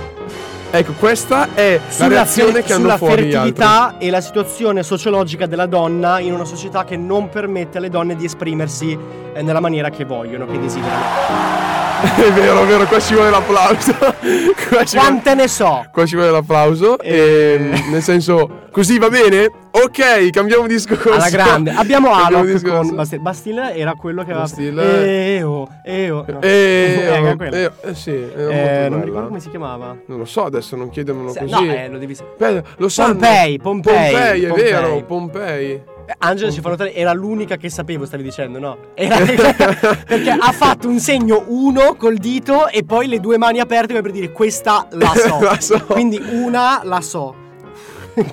Ecco, 0.73 0.93
questa 0.93 1.49
è 1.53 1.75
la 1.85 1.91
sulla, 1.91 2.07
reazione 2.07 2.51
fer- 2.53 2.65
che 2.65 2.71
hanno 2.73 2.81
sulla 2.83 2.97
fuori 2.97 3.25
gli 3.25 3.33
altri. 3.33 3.53
fertilità 3.53 3.95
e 3.97 4.09
la 4.09 4.21
situazione 4.21 4.83
sociologica 4.83 5.45
della 5.45 5.65
donna 5.65 6.19
in 6.19 6.31
una 6.31 6.45
società 6.45 6.85
che 6.85 6.95
non 6.95 7.27
permette 7.27 7.77
alle 7.77 7.89
donne 7.89 8.15
di 8.15 8.23
esprimersi 8.23 8.97
eh, 9.33 9.41
nella 9.41 9.59
maniera 9.59 9.89
che 9.89 10.05
vogliono, 10.05 10.45
che 10.45 10.57
desiderano. 10.57 11.80
È 12.21 12.31
vero, 12.33 12.63
è 12.63 12.65
vero, 12.65 12.85
qua 12.85 12.99
ci 12.99 13.13
vuole 13.13 13.29
l'applauso. 13.29 13.93
qua, 13.99 14.83
ci 14.83 14.95
vuole, 14.97 15.09
Quante 15.09 15.35
ne 15.35 15.47
so? 15.47 15.85
qua 15.91 16.05
ci 16.05 16.15
vuole 16.15 16.31
l'applauso. 16.31 16.99
Eh. 16.99 17.15
E, 17.15 17.83
nel 17.89 18.01
senso, 18.01 18.61
così 18.71 18.97
va 18.97 19.09
bene? 19.09 19.49
Ok, 19.71 20.29
cambiamo 20.31 20.65
discorso. 20.67 21.11
Alla 21.11 21.29
grande. 21.29 21.71
Abbiamo 21.71 22.13
Alok 22.13 22.61
con 22.67 22.95
Bastille. 22.95 23.21
Bastille 23.21 23.75
era 23.75 23.93
quello 23.93 24.23
che 24.23 24.31
aveva 24.31 24.45
Bastille. 24.45 25.35
Eo, 25.37 25.67
eo. 25.83 26.25
no. 26.27 26.41
Eh, 26.41 26.99
Era 27.03 27.29
oh, 27.31 27.35
quello. 27.35 27.55
eh, 27.55 27.71
eh, 27.83 27.93
sì, 27.95 28.11
era 28.11 28.41
molto 28.43 28.51
Eh, 28.51 28.87
non 28.89 28.99
mi 28.99 29.05
ricordo 29.05 29.27
come 29.27 29.39
si 29.39 29.49
chiamava. 29.49 29.95
Non 30.07 30.17
lo 30.17 30.25
so, 30.25 30.43
adesso 30.45 30.75
non 30.75 30.89
chiedemelo 30.89 31.31
Se- 31.31 31.39
così. 31.39 31.53
No, 31.65 31.71
eh, 31.71 31.87
lo 31.89 31.97
devi 31.97 32.13
Aspetta, 32.13 32.63
lo 32.77 32.89
sanno. 32.89 33.13
Pompei, 33.13 33.57
Pompei, 33.59 34.11
Pompei, 34.11 34.43
è 34.43 34.47
Pompei. 34.47 34.63
vero, 34.71 35.03
Pompei. 35.03 35.83
Angelo 36.17 36.51
ci 36.51 36.61
fa 36.61 36.69
notare, 36.69 36.93
era 36.93 37.13
l'unica 37.13 37.57
che 37.57 37.69
sapevo, 37.69 38.05
stavi 38.05 38.23
dicendo, 38.23 38.59
no? 38.59 38.77
Era 38.93 39.17
perché 40.05 40.29
ha 40.29 40.51
fatto 40.51 40.87
un 40.87 40.99
segno 40.99 41.43
uno 41.47 41.95
col 41.95 42.15
dito 42.17 42.67
e 42.67 42.83
poi 42.83 43.07
le 43.07 43.19
due 43.19 43.37
mani 43.37 43.59
aperte 43.59 43.99
per 44.01 44.11
dire 44.11 44.31
questa 44.31 44.87
la 44.91 45.11
so. 45.15 45.39
La 45.41 45.59
so. 45.59 45.83
Quindi 45.85 46.21
una 46.31 46.81
la 46.83 47.01
so. 47.01 47.35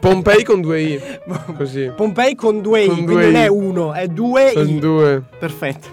Pompei 0.01 0.43
con 0.43 0.61
due 0.61 0.81
i. 0.81 1.01
Così. 1.57 1.93
Pompei 1.95 2.35
con 2.35 2.61
due 2.61 2.83
i, 2.83 2.87
Con 2.87 2.95
quindi 2.97 3.13
due 3.13 3.23
non 3.31 3.33
i. 3.41 3.45
è 3.45 3.47
uno, 3.49 3.93
è 3.93 4.07
due 4.09 4.51
Sono 4.53 4.69
i. 4.69 4.79
due. 4.79 5.23
Perfetto. 5.39 5.89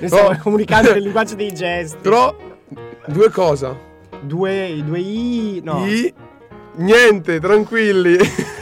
Noi 0.00 0.08
Però- 0.10 0.22
stiamo 0.24 0.40
comunicando 0.42 0.92
nel 0.92 1.02
linguaggio 1.02 1.34
dei 1.36 1.52
gesti. 1.52 1.98
Però, 2.02 2.34
due 3.06 3.30
cosa? 3.30 3.76
Due, 4.22 4.66
i 4.66 4.84
due 4.84 4.98
i. 4.98 5.60
No. 5.62 5.86
I. 5.86 6.12
Niente, 6.76 7.38
tranquilli. 7.40 8.18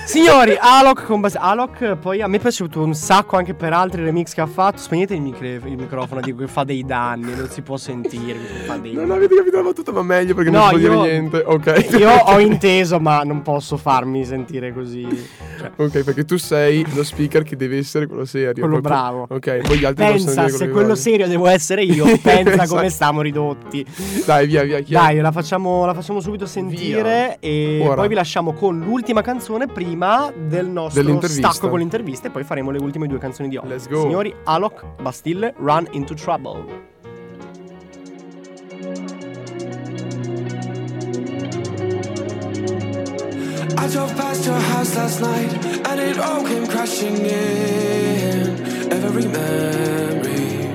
Signori, 0.09 0.57
Alok 0.59 1.05
con 1.05 1.21
base. 1.21 1.37
Alok, 1.37 1.97
poi 1.97 2.23
a 2.23 2.27
me 2.29 2.39
è 2.39 2.41
piaciuto 2.41 2.83
un 2.83 2.95
sacco 2.95 3.37
anche 3.37 3.53
per 3.53 3.75
altri 3.75 4.03
remix 4.03 4.33
che 4.33 4.41
ha 4.41 4.47
fatto. 4.47 4.79
Spegnete 4.79 5.13
il, 5.13 5.21
micre- 5.21 5.61
il 5.63 5.77
microfono, 5.77 6.23
dico 6.23 6.39
che 6.39 6.47
fa 6.47 6.65
dei 6.65 6.83
danni, 6.83 7.35
non 7.37 7.47
si 7.51 7.61
può 7.61 7.77
sentire. 7.77 8.39
dei 8.81 8.95
Non 8.95 9.11
avete 9.11 9.35
capito 9.37 9.59
la 9.59 9.65
battuta, 9.65 9.93
ma 9.93 10.03
meglio 10.03 10.35
perché 10.35 10.49
No, 10.51 10.61
non 10.71 10.81
si 10.81 10.87
può 10.87 11.03
dire 11.03 11.11
niente. 11.21 11.43
Ok. 11.45 11.89
Io 11.99 12.09
ho 12.11 12.39
inteso, 12.41 12.99
ma 12.99 13.21
non 13.21 13.43
posso 13.43 13.77
farmi 13.77 14.25
sentire 14.25 14.73
così. 14.73 15.07
Cioè, 15.59 15.73
Ok, 15.77 16.03
perché 16.05 16.25
tu 16.25 16.39
sei 16.39 16.87
lo 16.95 17.05
speaker 17.05 17.43
che 17.43 17.57
deve 17.57 17.77
essere 17.77 18.07
quello 18.07 18.25
serio. 18.25 18.55
Quello 18.65 18.81
Poi- 18.81 18.91
bravo. 18.91 19.27
Ok, 19.29 19.57
poi 19.59 19.77
gli 19.79 19.85
altri 19.85 20.07
pensa, 20.07 20.31
dire 20.45 20.49
se 20.53 20.57
quello 20.57 20.73
quello 20.73 20.95
serio 20.95 21.27
devo 21.29 21.49
essere 21.49 21.83
io, 21.83 22.05
pensa 22.23 22.53
Esatto. 22.63 22.77
come 22.77 22.89
stiamo 22.89 23.21
ridotti. 23.21 23.85
Dai, 24.25 24.47
via, 24.47 24.63
via. 24.63 24.81
chi 24.81 24.95
è? 24.95 24.97
Dai, 24.97 25.19
la 25.21 25.33
facciamo, 25.33 25.85
la 25.85 25.93
facciamo 25.93 26.21
subito 26.21 26.47
sentire 26.47 27.37
e 27.41 27.83
Ora. 27.85 27.97
poi 27.97 28.09
vi 28.09 28.15
lasciamo 28.15 28.55
con 28.55 28.79
l'ultima 28.79 29.21
canzone 29.21 29.67
prima 29.67 29.97
del 29.99 30.67
nostro 30.67 31.29
stacco 31.29 31.69
con 31.69 31.79
l'intervista 31.81 32.29
e 32.29 32.31
poi 32.31 32.45
faremo 32.45 32.71
le 32.71 32.79
ultime 32.79 33.07
due 33.07 33.19
canzoni 33.19 33.49
di 33.49 33.57
oggi. 33.57 33.69
Let's 33.69 33.89
go. 33.89 34.03
Signori, 34.03 34.35
Alok, 34.45 34.85
Bastille, 35.03 35.55
Run 35.59 35.89
into 35.93 36.15
Trouble. 36.15 36.87
I 43.81 43.91
drove 43.91 44.15
past 44.17 44.45
your 44.45 44.59
house 44.59 44.95
last 44.97 45.21
night 45.21 45.53
and 45.87 46.01
it 46.01 46.19
all 46.19 46.45
came 46.45 46.67
crashing 46.67 47.17
in. 47.17 48.67
Every 48.91 49.27
memory. 49.27 50.69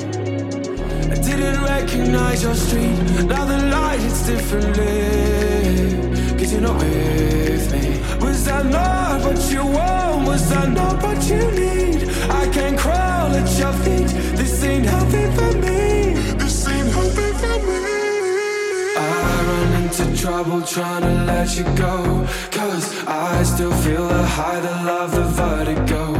I 1.12 1.16
didn't 1.16 1.64
recognize 1.64 2.42
your 2.44 2.56
street. 2.56 3.26
Now 3.26 3.46
the 3.46 3.58
light 3.70 4.00
hits 4.00 4.26
differently. 4.26 6.13
With 6.62 7.72
me. 7.74 8.00
Was 8.24 8.46
that 8.46 8.68
not 8.68 9.22
what 9.22 9.52
you 9.52 9.66
want? 9.66 10.28
Was 10.28 10.50
that 10.52 10.70
not 10.70 11.02
what 11.02 11.28
you 11.28 11.52
need? 11.52 12.08
I 12.30 12.48
can 12.54 12.78
crawl 12.78 13.34
at 13.34 13.50
your 13.58 13.74
feet. 13.84 14.08
This 14.38 14.64
ain't 14.64 14.86
healthy 14.86 15.26
for 15.36 15.52
me. 15.58 16.14
This 16.38 16.68
ain't 16.68 16.90
healthy 16.90 17.34
for 17.42 17.58
me. 17.68 18.96
I 18.96 19.44
run 19.48 19.82
into 19.82 20.16
trouble 20.16 20.62
trying 20.62 21.02
to 21.02 21.24
let 21.26 21.58
you 21.58 21.64
go. 21.76 22.28
Cause 22.52 23.04
I 23.08 23.42
still 23.44 23.74
feel 23.78 24.08
the 24.08 24.24
high, 24.24 24.60
the 24.60 24.76
love, 24.86 25.12
the 25.12 25.24
vertigo. 25.24 26.14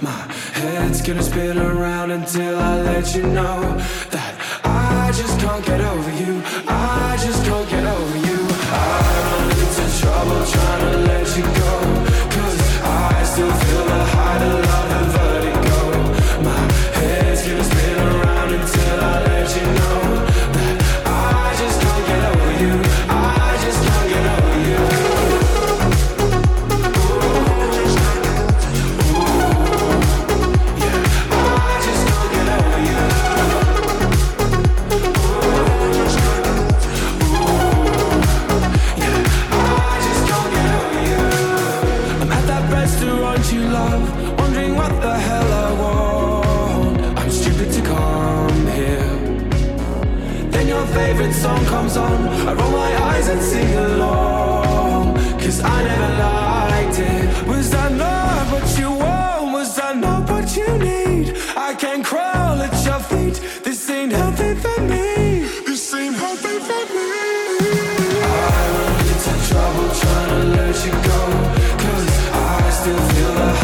My 0.00 0.20
head's 0.52 1.02
gonna 1.02 1.22
spin 1.22 1.58
around 1.58 2.12
until 2.12 2.56
I 2.58 2.80
let 2.80 3.14
you 3.16 3.24
know 3.24 3.60
that 4.10 4.34
I 4.62 5.10
just 5.12 5.38
can't 5.40 5.64
get 5.66 5.80
over 5.80 6.12
you. 6.22 6.42
I 6.68 7.18
just 7.20 7.44
can't 7.44 7.68
get 7.68 7.84
over 7.84 8.18
you. 8.18 8.29
Trouble 10.00 10.46
trying 10.46 10.92
to 10.92 10.98
let 11.10 11.36
you 11.36 11.42
go. 11.42 11.72
Cause 12.34 12.80
I 12.82 13.22
still 13.22 13.52
feel 13.52 13.84
the 13.84 14.09
I 66.82 68.64
run 68.72 69.00
into 69.12 69.32
trouble 69.48 69.88
trying 70.00 70.30
to 70.30 70.40
let 70.56 70.76
you 70.86 70.92
go. 70.92 71.20
Cause 71.82 72.14
I 72.32 72.70
still 72.70 73.02
feel 73.10 73.32
the 73.34 73.59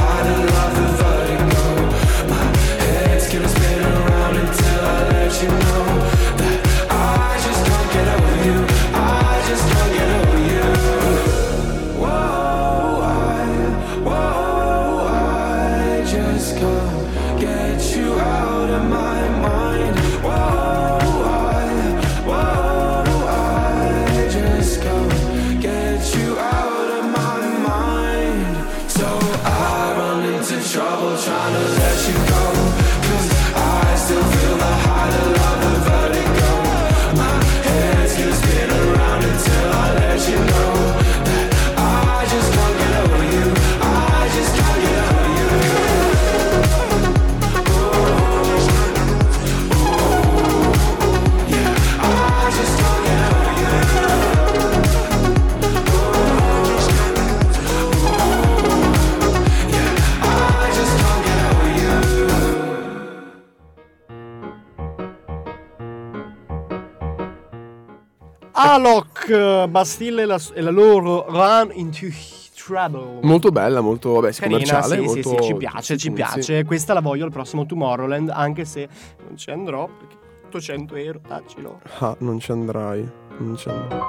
Bastille 69.69 70.23
e 70.23 70.27
la, 70.27 70.41
e 70.55 70.61
la 70.61 70.71
loro 70.71 71.27
Run 71.29 71.71
into 71.75 72.07
Trouble. 72.55 73.21
Molto 73.23 73.51
bella, 73.51 73.81
molto 73.81 74.13
vabbè, 74.15 74.33
sì, 74.33 74.41
Carina, 74.41 74.59
commerciale. 74.59 74.97
sì, 74.97 75.05
molto... 75.05 75.29
sì, 75.29 75.37
sì, 75.37 75.43
ci 75.43 75.55
piace, 75.55 75.97
ci 75.97 76.11
piace. 76.11 76.65
Questa 76.65 76.93
la 76.95 77.01
voglio 77.01 77.25
al 77.25 77.31
prossimo 77.31 77.65
Tomorrowland, 77.67 78.31
anche 78.31 78.65
se 78.65 78.89
non 79.27 79.37
ci 79.37 79.51
andrò 79.51 79.87
perché 79.87 80.17
800 80.47 80.95
euro, 80.97 81.21
daccelo. 81.27 81.81
Ah, 81.99 82.17
non 82.21 82.39
ci 82.41 82.51
andrai. 82.51 83.09
Non 83.39 83.57
ci 83.57 83.69
andrai. 83.69 84.01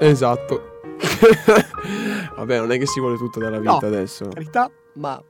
Esatto. 0.00 0.80
Vabbè, 2.36 2.58
non 2.58 2.70
è 2.72 2.78
che 2.78 2.86
si 2.86 3.00
vuole 3.00 3.16
tutto 3.16 3.38
dalla 3.40 3.58
vita 3.58 3.78
No. 3.80 3.86
adesso. 3.86 4.28
Carità, 4.28 4.70
ma 4.94 5.20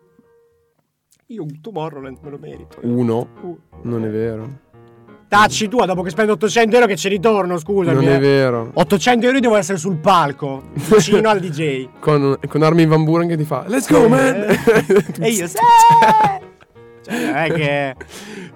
io 1.26 1.42
un 1.42 1.60
Tomorrowland 1.60 2.18
me 2.22 2.30
lo 2.30 2.38
merito. 2.38 2.78
Uno, 2.82 3.28
Uh. 3.42 3.58
non 3.82 4.04
è 4.04 4.08
vero. 4.10 4.70
Tacci 5.32 5.66
tu, 5.66 5.78
dopo 5.78 6.02
che 6.02 6.10
spendo 6.10 6.32
800 6.32 6.74
euro 6.74 6.86
che 6.86 6.96
ci 6.96 7.08
ritorno, 7.08 7.56
scusami. 7.56 8.04
Non 8.04 8.06
è 8.06 8.16
eh. 8.16 8.18
vero. 8.18 8.70
800 8.74 9.24
euro 9.24 9.40
devo 9.40 9.56
essere 9.56 9.78
sul 9.78 9.96
palco, 9.96 10.64
vicino 10.74 11.30
al 11.30 11.40
DJ. 11.40 11.88
Con, 12.00 12.38
con 12.46 12.62
Armin 12.62 12.86
Van 12.86 13.02
Buren 13.02 13.28
che 13.28 13.38
ti 13.38 13.44
fa 13.44 13.64
Let's 13.66 13.90
go, 13.90 14.08
man! 14.08 14.44
e 15.20 15.28
io, 15.30 15.46
sì! 15.48 15.56
Cioè, 17.00 17.44
è 17.44 17.52
che... 17.54 17.94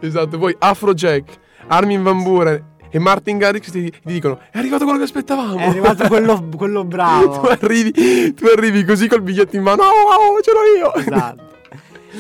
esatto, 0.01 0.37
poi 0.37 0.55
Afrojack, 0.59 1.39
Armin 1.69 2.03
Van 2.03 2.23
Buren 2.23 2.63
e 2.91 2.99
Martin 2.99 3.39
Garrix 3.39 3.71
ti, 3.71 3.91
ti 3.91 3.99
dicono 4.03 4.41
È 4.51 4.59
arrivato 4.59 4.85
quello 4.85 4.99
che 4.99 5.05
aspettavamo. 5.05 5.57
È 5.57 5.65
arrivato 5.65 6.07
quello, 6.09 6.47
quello 6.55 6.85
bravo. 6.85 7.41
tu, 7.41 7.47
arrivi, 7.47 8.35
tu 8.35 8.45
arrivi 8.55 8.85
così 8.85 9.09
col 9.09 9.23
biglietto 9.23 9.57
in 9.57 9.63
mano. 9.63 9.83
Oh, 9.83 9.87
wow, 9.87 10.41
ce 10.43 10.51
l'ho 10.53 10.79
io. 10.79 10.95
Esatto. 10.95 11.45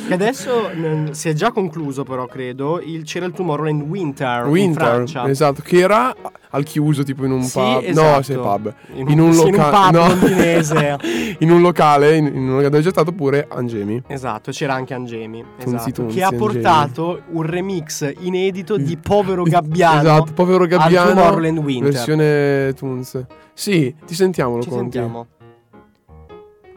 Che 0.07 0.15
adesso 0.15 0.71
mm, 0.75 1.11
si 1.11 1.29
è 1.29 1.33
già 1.33 1.51
concluso, 1.53 2.05
però, 2.05 2.27
credo. 2.27 2.81
Il, 2.81 3.05
c'era 3.05 3.27
il 3.27 3.33
Tomorrowland 3.33 3.83
Winter, 3.83 4.45
in 4.45 4.51
Winter, 4.51 4.85
Francia. 4.85 5.29
esatto, 5.29 5.63
che 5.63 5.79
era 5.79 6.15
al 6.51 6.63
chiuso 6.65 7.03
tipo 7.03 7.25
in 7.25 7.33
un 7.33 7.43
Sì, 7.43 7.59
pub. 7.59 7.83
No, 7.83 7.89
esatto. 7.91 8.23
se 8.23 8.35
pub. 8.37 8.75
In 8.95 9.21
un- 9.21 9.33
sì, 9.33 9.49
in 9.49 9.55
un 9.55 9.69
pub 9.71 9.95
londinese. 9.95 10.99
in 11.41 11.51
un 11.51 11.61
locale, 11.61 12.17
in, 12.17 12.27
in 12.27 12.49
un 12.49 12.63
dove 12.63 12.81
c'è 12.83 12.91
stato 12.91 13.13
pure 13.13 13.47
Angemi. 13.51 14.03
Esatto, 14.07 14.51
c'era 14.53 14.75
anche 14.75 14.95
Angemi. 14.95 15.45
Esatto, 15.59 15.91
tunzi, 15.93 16.15
che 16.15 16.23
ha 16.23 16.29
Angemi. 16.29 16.53
portato 16.53 17.23
un 17.33 17.43
remix 17.43 18.13
inedito 18.21 18.77
di 18.77 18.97
Povero 18.97 19.43
Gabbiano. 19.43 20.01
Esatto, 20.01 20.33
povero 20.33 20.67
Gabbiano. 20.67 21.11
Al 21.11 21.15
Tomorrowland 21.17 21.59
Winter. 21.59 21.93
Versione 21.93 22.73
Tunz. 22.75 23.25
Sì, 23.53 23.95
ti 24.07 24.15
sentiamo, 24.15 24.57
lo 24.57 24.63
Ci 24.63 24.69
conti. 24.69 24.99
sentiamo. 24.99 25.27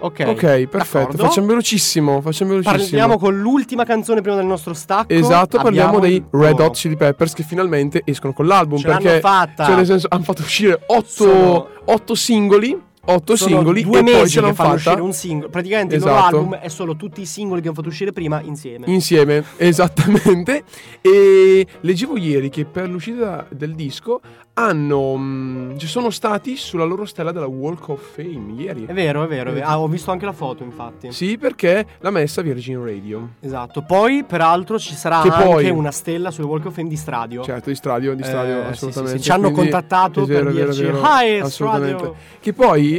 Ok, 0.01 0.23
Ok, 0.27 0.67
perfetto. 0.67 0.97
d'accordo. 0.99 1.23
Facciamo 1.25 1.47
velocissimo. 1.47 2.21
Facciamo 2.21 2.51
velocissimo. 2.51 2.81
Parliamo 2.83 3.17
con 3.17 3.39
l'ultima 3.39 3.83
canzone 3.83 4.21
prima 4.21 4.35
del 4.37 4.45
nostro 4.45 4.73
stacco. 4.73 5.13
Esatto, 5.13 5.57
parliamo 5.59 5.97
Abbiamo 5.97 5.99
dei 5.99 6.23
Red. 6.31 6.59
Hot 6.59 6.73
Chili 6.75 6.95
Peppers 6.95 7.33
che 7.33 7.43
finalmente 7.43 8.01
escono 8.05 8.33
con 8.33 8.45
l'album. 8.47 8.77
Ce 8.79 8.87
l'hanno 8.87 9.01
perché, 9.01 9.19
fatta. 9.19 9.65
Cioè, 9.65 9.75
nel 9.75 9.85
senso, 9.85 10.07
hanno 10.09 10.23
fatto 10.23 10.41
uscire 10.41 10.79
Sono- 11.05 11.67
8, 11.85 12.15
singoli. 12.15 12.87
8 13.11 13.35
Sono 13.35 13.55
singoli 13.55 13.83
due 13.83 13.99
e 13.99 14.03
poi 14.03 14.11
mesi 14.13 14.29
ce 14.29 14.35
che 14.35 14.41
l'hanno 14.41 14.53
fanno 14.53 14.69
fatta 14.69 14.89
uscire 14.89 15.01
un 15.01 15.13
singolo. 15.13 15.49
Praticamente 15.49 15.95
il 15.95 16.01
loro 16.01 16.13
Esatto. 16.13 16.35
album 16.37 16.55
è 16.55 16.67
solo 16.67 16.95
tutti 16.95 17.21
i 17.21 17.25
singoli 17.25 17.61
che 17.61 17.67
hanno 17.67 17.75
fatto 17.75 17.87
uscire 17.89 18.11
prima 18.11 18.41
insieme. 18.41 18.85
insieme, 18.87 19.43
esattamente. 19.57 20.63
E 21.01 21.65
leggevo 21.81 22.17
ieri 22.17 22.49
che 22.49 22.65
per 22.65 22.89
l'uscita 22.89 23.45
del 23.49 23.73
disco 23.75 24.21
hanno. 24.53 25.15
mm, 25.17 25.77
ci 25.77 25.87
sono 25.87 26.09
stati 26.09 26.55
sulla 26.57 26.83
loro 26.83 27.05
stella 27.05 27.31
della 27.31 27.47
Walk 27.47 27.87
of 27.89 28.01
Fame 28.15 28.53
ieri. 28.57 28.85
È 28.85 28.93
vero, 28.93 29.23
è 29.23 29.27
vero. 29.27 29.51
è 29.51 29.53
vero. 29.53 29.65
Ah, 29.65 29.79
ho 29.79 29.87
visto 29.87 30.11
anche 30.11 30.25
la 30.25 30.33
foto, 30.33 30.63
infatti. 30.63 31.11
Sì, 31.11 31.37
perché 31.37 31.85
l'ha 31.99 32.09
messa 32.11 32.41
Virgin 32.41 32.83
Radio. 32.83 33.29
Esatto. 33.39 33.81
Poi, 33.83 34.23
peraltro, 34.25 34.77
ci 34.77 34.93
sarà 34.95 35.21
Che 35.21 35.29
anche 35.29 35.43
poi- 35.45 35.69
una 35.69 35.91
stella 35.91 36.29
sul 36.31 36.43
Walk 36.45 36.65
of 36.65 36.73
Fame 36.73 36.89
di 36.89 36.97
Stradio. 36.97 37.41
Certo, 37.43 37.69
di 37.69 37.75
Stradio, 37.75 38.13
di 38.15 38.23
Stradio, 38.23 38.59
Eh, 38.59 38.63
sì, 38.63 38.69
assolutamente. 38.71 39.11
sì, 39.11 39.17
sì. 39.17 39.23
Ci 39.23 39.31
hanno 39.31 39.51
Quindi- 39.51 39.71
contattato 39.71 40.25
vero, 40.25 40.43
per 40.43 40.51
è 40.51 40.55
vero, 40.55 40.65
dirci 40.73 40.83
vero, 40.83 41.01
Hi. 41.03 41.49
Stradio. 41.49 42.15
Che 42.41 42.53
poi 42.53 42.98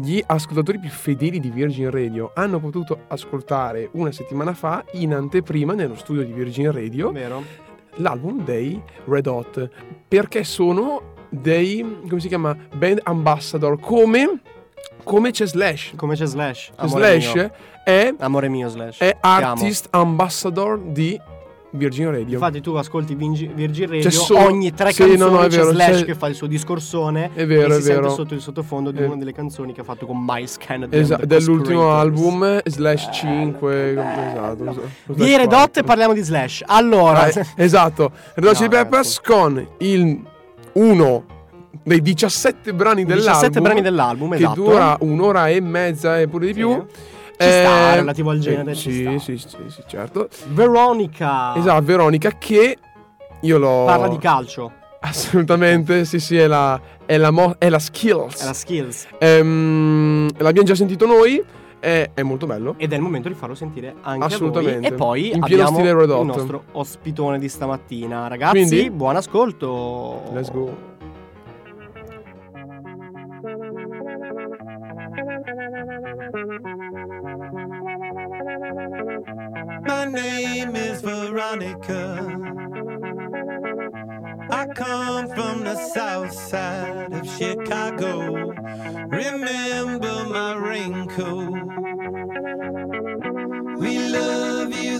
gli 0.00 0.22
ascoltatori 0.24 0.78
più 0.78 0.90
fedeli 0.90 1.40
di 1.40 1.50
Virgin 1.50 1.90
Radio 1.90 2.30
hanno 2.34 2.60
potuto 2.60 3.00
ascoltare 3.08 3.88
una 3.92 4.12
settimana 4.12 4.54
fa 4.54 4.84
in 4.92 5.12
anteprima 5.12 5.74
nello 5.74 5.96
studio 5.96 6.22
di 6.22 6.32
Virgin 6.32 6.70
Radio 6.70 7.10
Vero? 7.10 7.42
l'album 7.96 8.44
dei 8.44 8.80
Red 9.06 9.26
Hot 9.26 9.68
perché 10.06 10.44
sono 10.44 11.14
dei 11.28 12.02
come 12.08 12.20
si 12.20 12.28
chiama 12.28 12.56
band 12.76 13.00
ambassador 13.02 13.80
come 13.80 14.40
come 15.02 15.30
c'è 15.32 15.46
Slash 15.46 15.92
Come 15.96 16.14
c'è 16.14 16.26
Slash. 16.26 16.70
Amore 16.76 17.20
Slash 17.20 17.34
mio. 17.34 17.50
è, 17.82 18.14
Amore 18.18 18.48
mio, 18.48 18.68
Slash. 18.68 18.98
è 18.98 19.16
artist 19.20 19.88
ambassador 19.90 20.78
di 20.78 21.18
Virgin 21.70 22.10
Radio 22.10 22.32
Infatti 22.34 22.60
tu 22.62 22.74
ascolti 22.74 23.14
Virgin 23.14 23.88
Radio 23.90 24.10
solo- 24.10 24.46
ogni 24.46 24.72
tre 24.72 24.90
sì, 24.92 25.02
canzoni 25.02 25.18
no, 25.18 25.28
no, 25.36 25.42
è 25.44 25.48
c'è 25.48 25.56
vero, 25.58 25.72
Slash 25.72 26.04
che 26.04 26.14
fa 26.14 26.28
il 26.28 26.34
suo 26.34 26.46
discorsone 26.46 27.30
È 27.34 27.46
vero, 27.46 27.72
e 27.74 27.76
è 27.76 27.80
si 27.80 27.82
sente 27.82 28.00
vero. 28.00 28.12
sotto 28.14 28.34
il 28.34 28.40
sottofondo 28.40 28.90
di 28.90 29.00
Eh. 29.02 29.04
una 29.04 29.16
delle 29.16 29.32
canzoni 29.32 29.72
che 29.74 29.82
ha 29.82 29.84
fatto 29.84 30.06
con 30.06 30.16
Miles 30.26 30.56
Kennedy 30.56 30.96
Esa- 30.98 31.16
dell'ultimo 31.22 31.90
album 31.92 32.60
Slash 32.64 33.08
5 33.12 33.90
esatto 33.92 34.64
Di 34.64 35.14
Slash 35.14 35.36
Red 35.36 35.46
4. 35.48 35.58
Hot 35.62 35.76
e 35.76 35.82
parliamo 35.82 36.14
di 36.14 36.22
Slash 36.22 36.62
Allora, 36.66 37.20
Ah, 37.24 37.28
eh, 37.28 37.44
esatto 37.56 38.12
Red 38.34 38.46
Hot 38.46 38.54
Chili 38.56 38.68
Peppers 38.70 39.20
con 39.20 39.66
il 39.78 40.20
uno 40.72 41.24
dei 41.82 42.00
17 42.00 42.72
brani 42.74 43.04
17 43.04 43.48
dell'album 43.50 43.62
brani 43.62 43.80
dell'album, 43.82 44.30
che 44.30 44.36
esatto 44.36 44.54
dura 44.62 44.96
un'ora 45.00 45.48
e 45.48 45.60
mezza 45.60 46.18
e 46.20 46.28
pure 46.28 46.46
di 46.46 46.52
Sì. 46.52 46.58
più 46.58 46.84
Ci 47.38 47.48
sta, 47.48 47.94
relativo 47.94 48.30
al 48.30 48.38
genere, 48.40 48.72
eh, 48.72 48.74
ci 48.74 48.90
sì, 48.92 49.18
sì, 49.18 49.38
sì, 49.38 49.56
sì, 49.68 49.82
certo 49.86 50.28
Veronica 50.48 51.54
esatto 51.56 51.82
Veronica 51.84 52.32
che 52.36 52.76
io 53.40 53.58
l'ho 53.58 53.84
parla 53.84 54.08
di 54.08 54.18
calcio, 54.18 54.72
assolutamente 55.00 56.04
sì 56.04 56.18
sì 56.18 56.36
è 56.36 56.46
la 56.48 56.80
è 57.06 57.16
la, 57.16 57.30
mo- 57.30 57.54
è 57.58 57.68
la 57.68 57.78
skills 57.78 58.42
è 58.42 58.44
la 58.44 58.52
skills 58.52 59.06
Ehm, 59.18 60.28
l'abbiamo 60.38 60.66
già 60.66 60.74
sentito 60.74 61.06
noi 61.06 61.42
è, 61.80 62.10
è 62.12 62.22
molto 62.22 62.46
bello 62.46 62.74
ed 62.76 62.92
è 62.92 62.96
il 62.96 63.02
momento 63.02 63.28
di 63.28 63.34
farlo 63.34 63.54
sentire 63.54 63.94
anche 64.02 64.24
Assolutamente. 64.24 64.88
a 64.88 64.90
voi. 64.90 64.90
E 64.90 64.94
poi 64.96 65.20
In 65.36 65.40
pieno 65.44 65.62
abbiamo 65.62 65.78
stile 65.78 65.94
Red 65.94 66.10
il 66.10 66.26
nostro 66.26 66.64
ospitone 66.72 67.38
di 67.38 67.48
stamattina. 67.48 68.26
Ragazzi, 68.26 68.50
Quindi? 68.66 68.90
buon 68.90 69.14
ascolto. 69.14 70.22
let's 70.32 70.50
go 70.50 70.87
name 80.08 80.74
is 80.76 81.00
Veronica. 81.02 82.38
I 84.50 84.66
come 84.74 85.28
from 85.28 85.64
the 85.64 85.76
south 85.88 86.32
side 86.32 87.12
of 87.12 87.26
Chicago. 87.26 88.52
Remember 89.08 90.24
my 90.24 90.54
raincoat. 90.56 91.50
We 93.78 93.98
love 94.08 94.72
you 94.74 94.97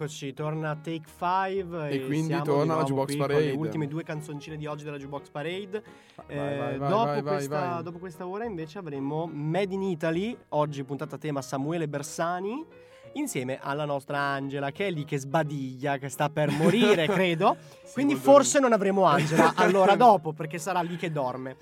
Eccoci, 0.00 0.32
torna 0.32 0.74
Take 0.76 1.02
5 1.18 1.90
E 1.90 2.06
quindi 2.06 2.28
siamo 2.28 2.42
torna 2.44 2.74
la 2.76 2.84
Jukebox 2.84 3.16
Parade. 3.16 3.44
Le 3.44 3.52
ultime 3.52 3.86
due 3.86 4.02
canzoncine 4.02 4.56
di 4.56 4.64
oggi 4.64 4.82
della 4.82 4.96
Jukebox 4.96 5.28
Parade. 5.28 5.82
Vai, 6.14 6.24
Eh, 6.26 6.56
vai, 6.56 6.78
vai, 6.78 6.88
dopo, 6.88 7.22
questa, 7.28 7.58
vai. 7.58 7.82
dopo 7.82 7.98
questa 7.98 8.26
ora 8.26 8.46
invece 8.46 8.78
avremo 8.78 9.26
Made 9.30 9.74
in 9.74 9.82
Italy, 9.82 10.34
oggi 10.50 10.84
puntata 10.84 11.16
a 11.16 11.18
tema 11.18 11.42
Samuele 11.42 11.86
Bersani, 11.86 12.64
insieme 13.12 13.58
alla 13.60 13.84
nostra 13.84 14.18
Angela 14.18 14.70
che 14.70 14.86
è 14.86 14.90
lì 14.90 15.04
che 15.04 15.18
sbadiglia, 15.18 15.98
che 15.98 16.08
sta 16.08 16.30
per 16.30 16.50
morire, 16.50 17.04
credo. 17.12 17.58
Quindi 17.92 18.14
molto 18.14 18.30
forse 18.30 18.58
non 18.58 18.72
avremo 18.72 19.04
Angela 19.04 19.52
allora 19.54 19.96
dopo, 20.00 20.32
perché 20.32 20.56
sarà 20.56 20.80
lì 20.80 20.96
che 20.96 21.12
dorme. 21.12 21.56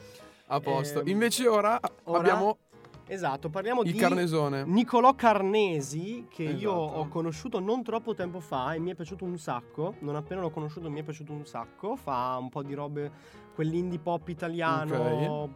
a 0.47 0.61
posto 0.61 1.01
Ehm, 1.01 1.09
invece 1.09 1.49
ora, 1.49 1.81
ora 2.05 2.19
abbiamo 2.21 2.57
Esatto, 3.11 3.49
parliamo 3.49 3.83
il 3.83 3.91
di 3.91 3.99
carnesone 3.99 4.65
Nicolò 4.67 5.15
Carnesi, 5.15 6.27
che 6.29 6.43
io 6.43 6.85
Esatto. 6.85 6.99
ho 6.99 7.09
conosciuto 7.09 7.59
non 7.59 7.83
troppo 7.83 8.15
tempo 8.15 8.39
fa 8.39 8.75
e 8.75 8.79
mi 8.79 8.91
è 8.91 8.95
piaciuto 8.95 9.25
un 9.25 9.39
sacco. 9.39 9.95
Non 10.01 10.15
appena 10.15 10.43
l'ho 10.43 10.51
conosciuto 10.51 10.91
mi 10.91 11.01
è 11.01 11.03
piaciuto 11.03 11.33
un 11.33 11.47
sacco. 11.47 11.97
Fa 11.97 12.37
un 12.39 12.51
po' 12.51 12.63
di 12.63 12.75
robe, 12.75 13.11
quell'indie 13.55 13.99
pop 13.99 14.29
italiano, 14.29 15.55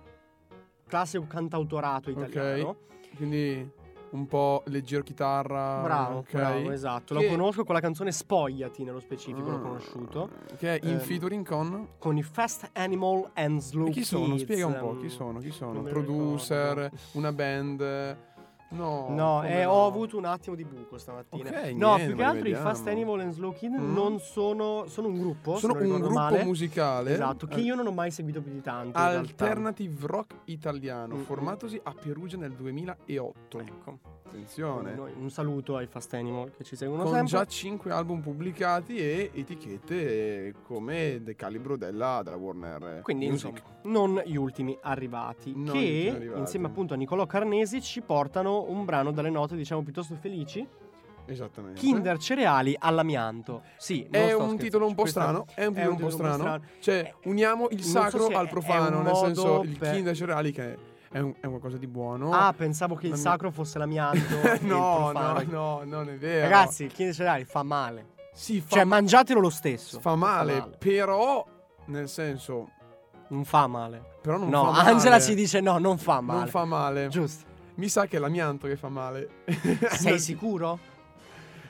classico 0.87 1.27
cantautorato 1.27 2.11
italiano. 2.11 2.77
quindi 3.17 3.71
un 4.13 4.27
po' 4.27 4.63
leggero 4.67 5.03
chitarra 5.03 5.81
Bravo, 5.83 6.19
ok? 6.19 6.33
bravo, 6.33 6.71
esatto. 6.71 7.15
Lo 7.15 7.21
Che- 7.21 7.29
conosco 7.29 7.65
con 7.65 7.75
la 7.75 7.81
canzone 7.81 8.13
Spogliati 8.13 8.85
nello 8.85 9.01
specifico, 9.01 9.49
l'ho 9.49 9.57
Ah, 9.57 9.61
conosciuto. 9.61 10.31
che 10.57 10.79
è 10.79 10.87
in 10.87 10.93
Ehm, 10.95 10.99
featuring 11.01 11.47
con 11.47 11.89
Con 11.99 12.17
i 12.17 12.23
Fast 12.23 12.71
Animal 12.75 13.31
and 13.35 13.59
Slow 13.61 13.87
E 13.89 13.91
chi 13.91 14.05
sono? 14.05 14.27
Kids, 14.35 14.43
Spiega 14.43 14.67
un 14.67 14.77
po' 14.79 14.97
chi 14.99 15.09
sono, 15.09 15.39
chi 15.39 15.51
sono? 15.51 15.75
lo 15.75 15.83
Producer, 15.83 16.75
ricordo. 16.77 16.97
una 17.13 17.33
band. 17.33 18.17
No, 18.73 19.07
No, 19.11 19.43
eh, 19.45 19.65
no? 19.65 19.71
ho 19.71 19.87
avuto 19.87 20.17
un 20.17 20.25
attimo 20.25 20.57
di 20.57 20.65
buco 20.65 20.99
stamattina. 20.99 21.51
Ok, 21.51 21.71
no, 21.75 21.95
niente, 21.97 22.07
più 22.07 22.17
che 22.17 22.23
altro 22.23 22.49
i. 22.49 22.55
Fast 22.55 22.87
Animal 22.89 23.21
and 23.21 23.33
Slow 23.33 23.53
Kid 23.53 23.73
Mm. 23.73 23.93
non 23.95 24.19
sono. 24.19 24.85
Sono 24.87 25.09
un 25.09 25.19
gruppo. 25.19 25.57
Sono 25.57 25.75
un 25.75 25.89
gruppo 25.99 26.11
male. 26.11 26.45
musicale 26.45 27.13
Esatto, 27.13 27.47
che 27.47 27.57
eh, 27.59 27.63
io 27.63 27.75
non 27.75 27.87
ho 27.87 27.93
mai 27.93 28.11
seguito 28.11 28.41
più 28.41 28.53
di 28.53 28.61
tanto. 28.63 28.99
alternative 28.99 30.07
rock 30.07 30.35
italiano, 30.47 31.17
Mm. 31.17 31.21
formatosi 31.23 31.81
a 31.83 31.93
Perugia 31.93 32.37
nel 32.37 32.53
2008. 32.53 33.59
Ecco. 33.61 33.99
Attenzione. 34.33 34.95
Noi- 34.95 35.13
un 35.19 35.31
saluto 35.31 35.77
ai 35.77 35.87
Fast 35.87 36.15
Animal 36.15 36.53
che 36.57 36.65
ci 36.65 36.75
seguono 36.75 37.03
Con 37.03 37.13
sempre. 37.13 37.31
già 37.31 37.45
5 37.45 37.91
album 37.93 38.21
pubblicati 38.23 38.97
e 38.97 39.31
etichette 39.35 40.55
come 40.67 41.21
del 41.23 41.37
calibro 41.37 41.77
della, 41.77 42.23
della 42.25 42.37
Warner 42.37 43.01
Quindi, 43.03 43.29
Music. 43.29 43.51
insomma, 43.51 43.73
non 43.85 44.23
gli 44.25 44.37
ultimi 44.37 44.77
arrivati. 44.81 45.53
Non 45.55 45.75
che, 45.75 46.13
arrivati. 46.15 46.41
insieme 46.41 46.67
appunto 46.67 46.95
a 46.95 46.97
Nicolò 46.97 47.27
Carnesi, 47.27 47.83
ci 47.83 48.01
portano 48.01 48.65
un 48.69 48.85
brano 48.87 49.13
dalle 49.13 49.31
note, 49.31 49.55
diciamo, 49.55 49.83
piuttosto 49.83 50.15
felici. 50.15 50.67
Esattamente. 51.25 51.79
Kinder 51.79 52.19
cereali 52.19 52.75
all'amianto. 52.77 53.63
Sì, 53.77 54.03
È 54.03 54.07
sto 54.09 54.19
un 54.19 54.25
scherzando, 54.31 54.57
titolo 54.63 54.87
un 54.87 54.95
po' 54.95 55.05
strano. 55.07 55.45
È 55.55 55.65
un 55.67 55.75
titolo 55.75 55.93
un 55.93 55.99
po' 56.01 56.11
strano. 56.11 56.61
Cioè, 56.81 57.15
uniamo 57.25 57.69
il 57.71 57.83
so 57.85 57.91
sacro 58.01 58.27
se 58.27 58.35
al 58.35 58.47
è- 58.47 58.49
profano. 58.51 58.97
è 58.97 58.99
un 58.99 59.03
nel 59.05 59.15
senso, 59.17 59.47
modo 59.47 59.63
il 59.63 59.79
per- 59.79 59.95
Kinder 59.95 60.17
Cereali 60.17 60.51
che 60.53 60.73
è, 60.73 60.77
un- 61.21 61.35
è 61.41 61.47
qualcosa 61.49 61.77
di 61.77 61.87
buono. 61.87 62.33
Ah, 62.33 62.53
pensavo 62.53 62.95
che 62.95 63.07
il 63.07 63.13
Non- 63.13 63.21
sacro 63.21 63.51
fosse 63.51 63.79
l'amianto. 63.79 64.19
il 64.61 64.65
no, 64.67 65.13
no, 65.13 65.43
no, 65.49 65.83
non 65.85 66.09
è 66.09 66.17
vero. 66.17 66.43
Ragazzi, 66.43 66.85
il 66.85 66.93
Kinder 66.93 67.15
cereali 67.15 67.45
fa 67.45 67.63
male. 67.63 68.07
si 68.35 68.61
fa, 68.61 68.77
Cioè, 68.77 68.85
mangiatelo 68.85 69.41
lo 69.41 69.51
stesso. 69.51 70.01
fa 70.01 70.15
male, 70.17 70.71
però, 70.79 71.45
nel 71.87 72.09
senso, 72.09 72.71
Non 73.29 73.45
fa 73.45 73.67
male. 73.67 74.03
però 74.23 74.37
non 74.39 74.49
no, 74.49 74.65
fa 74.67 74.71
male. 74.71 74.91
Angela 74.91 75.21
ci 75.21 75.35
dice 75.35 75.61
no, 75.61 75.79
non 75.79 75.99
fa 75.99 76.21
male. 76.21 76.39
Non 76.41 76.49
fa 76.49 76.65
male. 76.65 77.09
Giusto. 77.09 77.45
Mi 77.75 77.89
sa 77.89 78.07
che 78.07 78.17
è 78.17 78.21
l'amianto 78.21 78.67
che 78.67 78.77
fa 78.77 78.89
male. 78.89 79.29
Sei 79.93 80.19
sicuro? 80.21 80.79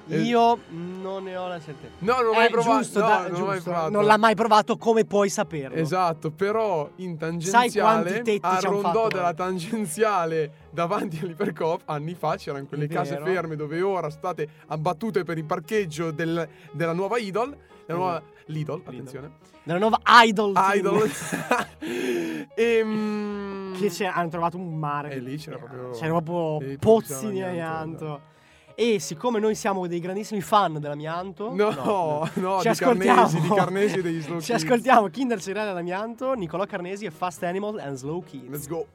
Eh. 0.09 0.19
Io 0.23 0.59
non 0.69 1.23
ne 1.25 1.37
ho 1.37 1.47
la 1.47 1.61
certezza. 1.61 1.95
No, 1.99 2.15
non 2.17 2.25
l'ho 2.25 2.33
mai 2.33 2.51
provato. 2.51 2.77
giusto, 2.79 2.99
no, 3.01 3.07
da- 3.07 3.29
non 3.29 3.39
l'ho 3.41 3.47
mai 3.47 3.55
giusto. 3.57 3.71
provato. 3.71 3.91
Non 3.93 4.05
l'ha 4.05 4.17
mai 4.17 4.35
provato, 4.35 4.77
come 4.77 5.05
puoi 5.05 5.29
saperlo? 5.29 5.77
Esatto, 5.77 6.31
però 6.31 6.89
in 6.97 7.17
tangenziale 7.17 8.23
tetti 8.23 8.41
a 8.43 8.59
rondò 8.61 9.09
della 9.09 9.33
tangenziale 9.35 10.53
davanti 10.71 11.21
all'Ipercoop 11.23 11.83
anni 11.85 12.15
fa 12.15 12.37
c'erano 12.37 12.67
quelle 12.67 12.89
case 12.89 13.19
ferme 13.23 13.55
dove 13.57 13.81
ora 13.81 14.11
state 14.11 14.49
abbattute 14.69 15.23
per 15.25 15.39
il 15.39 15.45
parcheggio 15.45 16.11
del- 16.11 16.49
della 16.73 16.93
nuova 16.93 17.19
Idol, 17.19 17.57
la 17.87 17.95
nuova 17.95 18.23
Lidl, 18.47 18.83
attenzione. 18.85 19.31
Della 19.63 19.79
nuova 19.79 20.01
Idol. 20.25 20.53
Idol. 20.75 21.11
Ehm, 22.55 23.77
Che 23.79 23.89
c'è- 23.89 24.07
hanno 24.07 24.29
trovato 24.29 24.57
un 24.57 24.75
mare. 24.79 25.11
E 25.13 25.19
lì 25.21 25.37
c'era 25.37 25.57
proprio- 25.59 25.91
C'era 25.91 26.21
proprio 26.21 26.77
pozzi 26.79 27.31
di 27.31 27.43
amianto. 27.43 28.31
E 28.75 28.99
siccome 29.01 29.39
noi 29.39 29.55
siamo 29.55 29.87
dei 29.87 30.01
grandissimi 30.01 30.41
fan 30.41 30.79
dell'amianto, 30.81 31.53
No, 31.55 32.29
no, 32.35 32.57
ci 32.57 32.63
di 32.63 32.69
ascoltiamo. 32.69 33.21
Carnesi, 33.23 33.41
di 33.41 33.49
Carnesi 33.55 33.99
e 33.99 34.03
degli 34.03 34.21
Slow 34.23 34.41
Ci 34.41 34.53
Kids. 34.53 34.63
ascoltiamo 34.65 35.09
Kinder 35.09 35.41
Cereale 35.41 35.71
all'amianto, 35.71 36.33
Nicolò 36.35 36.65
Carnesi 36.67 37.05
e 37.05 37.11
Fast 37.11 37.43
Animal 37.43 37.79
and 37.79 37.97
Slow 37.97 38.23
Kids. 38.25 38.49
Let's 38.51 38.67
go. 38.69 38.87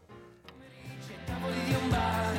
tavoli 1.25 1.55
di 1.65 1.73
un 1.73 1.89
bar 1.89 2.33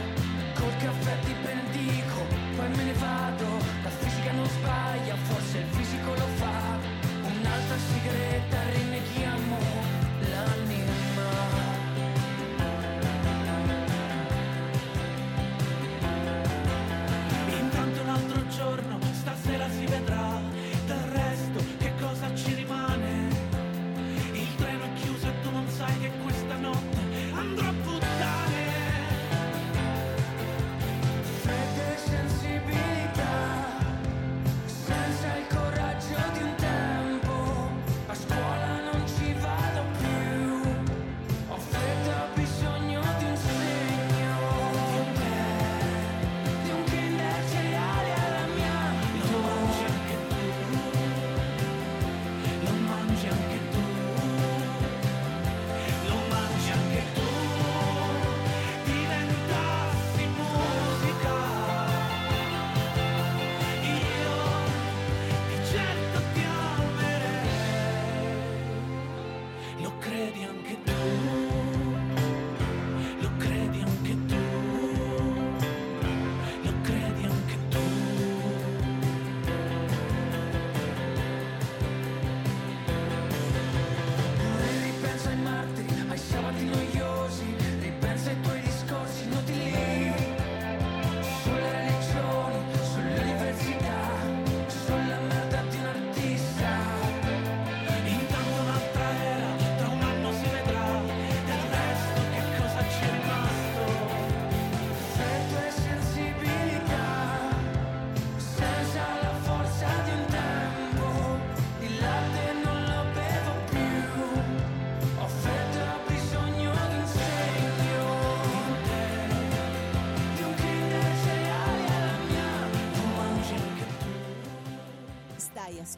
col 0.54 0.76
caffè 0.78 1.18
ti 1.24 1.32
benedico 1.42 2.16
poi 2.56 2.68
me 2.70 2.82
ne 2.84 2.92
vado 2.94 3.44
la 3.82 3.90
fisica 3.90 4.32
non 4.32 4.46
sbaglia 4.46 5.14
forse 5.28 5.58
il 5.58 5.66
fisico 5.76 6.10
lo 6.14 6.26
fa 6.36 6.78
un'altra 7.22 7.76
sigaretta 7.76 8.56
rinneghiamo 8.70 8.87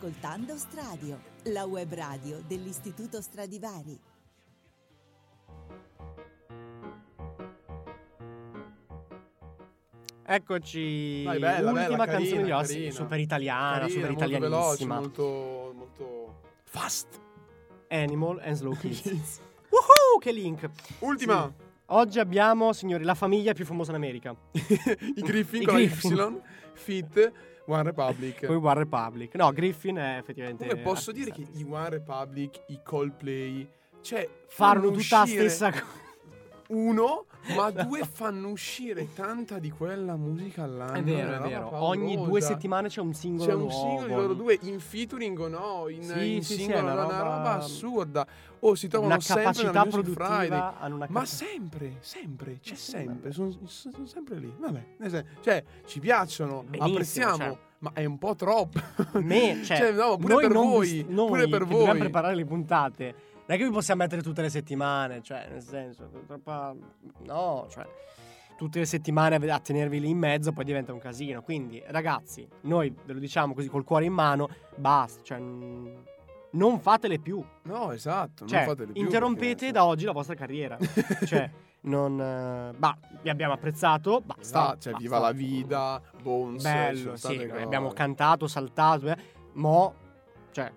ascoltando 0.01 0.57
Stradio, 0.57 1.21
la 1.53 1.67
web 1.67 1.93
radio 1.93 2.43
dell'Istituto 2.47 3.21
Stradivari. 3.21 4.01
Eccoci. 10.25 11.23
Dai, 11.25 11.39
bella, 11.39 11.71
Ultima 11.71 11.89
bella, 11.89 12.05
canzone 12.07 12.43
carina, 12.43 12.63
di 12.63 12.67
carina. 12.69 12.93
super 12.93 13.19
italiana, 13.19 13.79
Carina, 13.81 13.89
super 13.89 14.11
molto 14.11 14.29
veloce, 14.39 14.83
italianissima. 14.85 14.95
molto, 14.95 15.73
molto 15.77 16.41
fast. 16.65 17.21
Animal 17.89 18.41
and 18.45 18.55
Slow 18.55 18.77
Kids. 18.77 19.41
Woohoo, 19.69 20.19
che 20.21 20.33
link. 20.33 20.71
Ultima. 21.01 21.53
Sì. 21.55 21.65
Oggi 21.93 22.21
abbiamo, 22.21 22.73
signori, 22.73 23.03
la 23.03 23.15
famiglia 23.15 23.53
più 23.53 23.65
famosa 23.65 23.91
in 23.91 23.97
America. 23.97 24.35
I 24.53 25.21
Griffin 25.23 25.63
I 25.63 25.65
con 25.67 25.75
Griffin. 25.75 26.15
la 26.15 26.27
Y, 26.29 26.41
Fit, 26.75 27.33
One 27.67 27.83
Republic. 27.83 28.47
Poi 28.47 28.57
One 28.57 28.75
Republic. 28.75 29.35
No, 29.35 29.53
Griffin 29.53 29.97
è 29.97 30.17
effettivamente. 30.19 30.67
Come 30.67 30.81
posso 30.81 31.13
dire 31.13 31.31
che 31.31 31.47
i 31.55 31.67
One 31.69 31.89
Republic, 31.91 32.63
i 32.69 32.81
Coldplay, 32.83 33.69
cioè 34.01 34.29
Fanno 34.47 34.91
tutta 34.91 35.17
la 35.17 35.23
uscire 35.23 35.49
stessa 35.49 35.71
cosa. 35.71 36.09
Uno, 36.73 37.25
ma 37.57 37.71
due 37.71 38.05
fanno 38.05 38.49
uscire 38.49 39.13
tanta 39.15 39.59
di 39.59 39.71
quella 39.71 40.15
musica 40.17 40.63
all'anno. 40.63 40.93
È 40.93 41.03
vero, 41.03 41.33
è 41.33 41.37
roba 41.37 41.49
vero. 41.49 41.61
paurosa. 41.69 41.85
Ogni 41.85 42.17
due 42.17 42.41
settimane 42.41 42.89
c'è 42.89 43.01
un 43.01 43.13
singolo 43.13 43.49
C'è 43.49 43.55
un 43.55 43.61
nuovo. 43.63 43.75
singolo 43.75 44.07
di 44.07 44.15
loro 44.15 44.35
due 44.35 44.59
in 44.63 44.79
featuring 44.79 45.39
o 45.41 45.49
no, 45.49 45.89
in, 45.89 46.03
Sì, 46.05 46.35
in 46.37 46.43
sì, 46.45 46.53
sì, 46.55 46.59
singolo, 46.61 46.79
è 46.79 46.83
una 46.83 46.93
una, 46.93 47.03
roba... 47.03 47.19
roba- 47.23 47.55
assurda. 47.57 48.27
O 48.61 48.75
si 48.75 48.89
trovano 48.89 49.13
Una 49.15 49.21
sempre 49.23 49.45
capacità 49.45 49.85
produttiva. 49.87 50.27
Friday. 50.27 50.73
Hanno 50.79 50.95
una 50.97 51.07
Ma 51.09 51.25
sempre, 51.25 51.97
sempre, 52.01 52.59
c'è 52.61 52.75
sempre, 52.75 53.33
sono, 53.33 53.57
sono 53.65 54.07
sempre 54.07 54.37
lì. 54.39 54.53
Vabbè, 54.59 54.85
cioè, 55.41 55.65
ci 55.87 55.99
piacciono, 55.99 56.63
Benissimo, 56.65 56.85
apprezziamo, 56.93 57.37
cioè. 57.39 57.57
ma 57.79 57.91
è 57.95 58.05
un 58.05 58.19
po' 58.19 58.35
troppo. 58.37 58.79
Me, 59.15 59.61
cioè, 59.65 59.93
no, 59.93 60.19
pure 60.19 60.37
per 60.47 60.53
voi, 60.53 60.89
vi- 60.89 61.07
noi 61.09 61.27
pure 61.29 61.49
per 61.49 61.59
che 61.63 61.69
dobbiamo 61.69 61.85
voi. 61.87 61.99
preparare 61.99 62.35
le 62.35 62.45
puntate. 62.45 63.15
Non 63.51 63.59
è 63.59 63.63
che 63.63 63.69
vi 63.69 63.75
possiamo 63.75 64.03
mettere 64.03 64.23
tutte 64.23 64.43
le 64.43 64.49
settimane, 64.49 65.23
cioè, 65.23 65.49
nel 65.51 65.61
senso, 65.61 66.09
troppa... 66.25 66.73
No, 67.25 67.67
cioè... 67.69 67.85
tutte 68.57 68.79
le 68.79 68.85
settimane 68.85 69.35
a, 69.35 69.59
tenervi 69.59 69.99
lì 69.99 70.09
in 70.09 70.19
mezzo 70.19 70.53
poi 70.53 70.63
diventa 70.63 70.93
un 70.93 71.01
casino. 71.01 71.43
Quindi, 71.43 71.83
ragazzi, 71.89 72.47
noi 72.61 72.95
ve 73.05 73.13
lo 73.13 73.19
diciamo 73.19 73.53
così 73.53 73.67
col 73.67 73.83
cuore 73.83 74.05
in 74.05 74.13
mano, 74.13 74.49
basta, 74.77 75.21
cioè 75.25 75.41
non 75.41 76.79
fatele 76.79 77.19
più. 77.19 77.45
No, 77.63 77.91
esatto. 77.91 78.47
Cioè, 78.47 78.59
non 78.59 78.69
fatele 78.69 78.93
più 78.93 79.03
interrompete 79.03 79.55
perché- 79.55 79.73
da 79.73 79.85
oggi 79.85 80.05
la 80.05 80.13
vostra 80.13 80.37
carriera. 80.37 80.79
cioè, 81.27 81.51
non 81.83 82.21
eh, 82.21 82.73
bah, 82.79 82.97
vi 83.21 83.31
abbiamo 83.31 83.55
apprezzato, 83.55 84.21
basta. 84.21 84.45
Sta, 84.45 84.77
cioè, 84.79 84.93
basta. 84.93 84.99
viva 84.99 85.19
la 85.19 85.33
vita, 85.33 86.01
Bones. 86.23 86.63
Bello, 86.63 87.17
sì, 87.17 87.47
noi 87.47 87.63
abbiamo 87.63 87.91
cantato, 87.91 88.47
saltato, 88.47 89.09
eh, 89.09 89.17
mo 89.55 89.95
cioè 90.53 90.71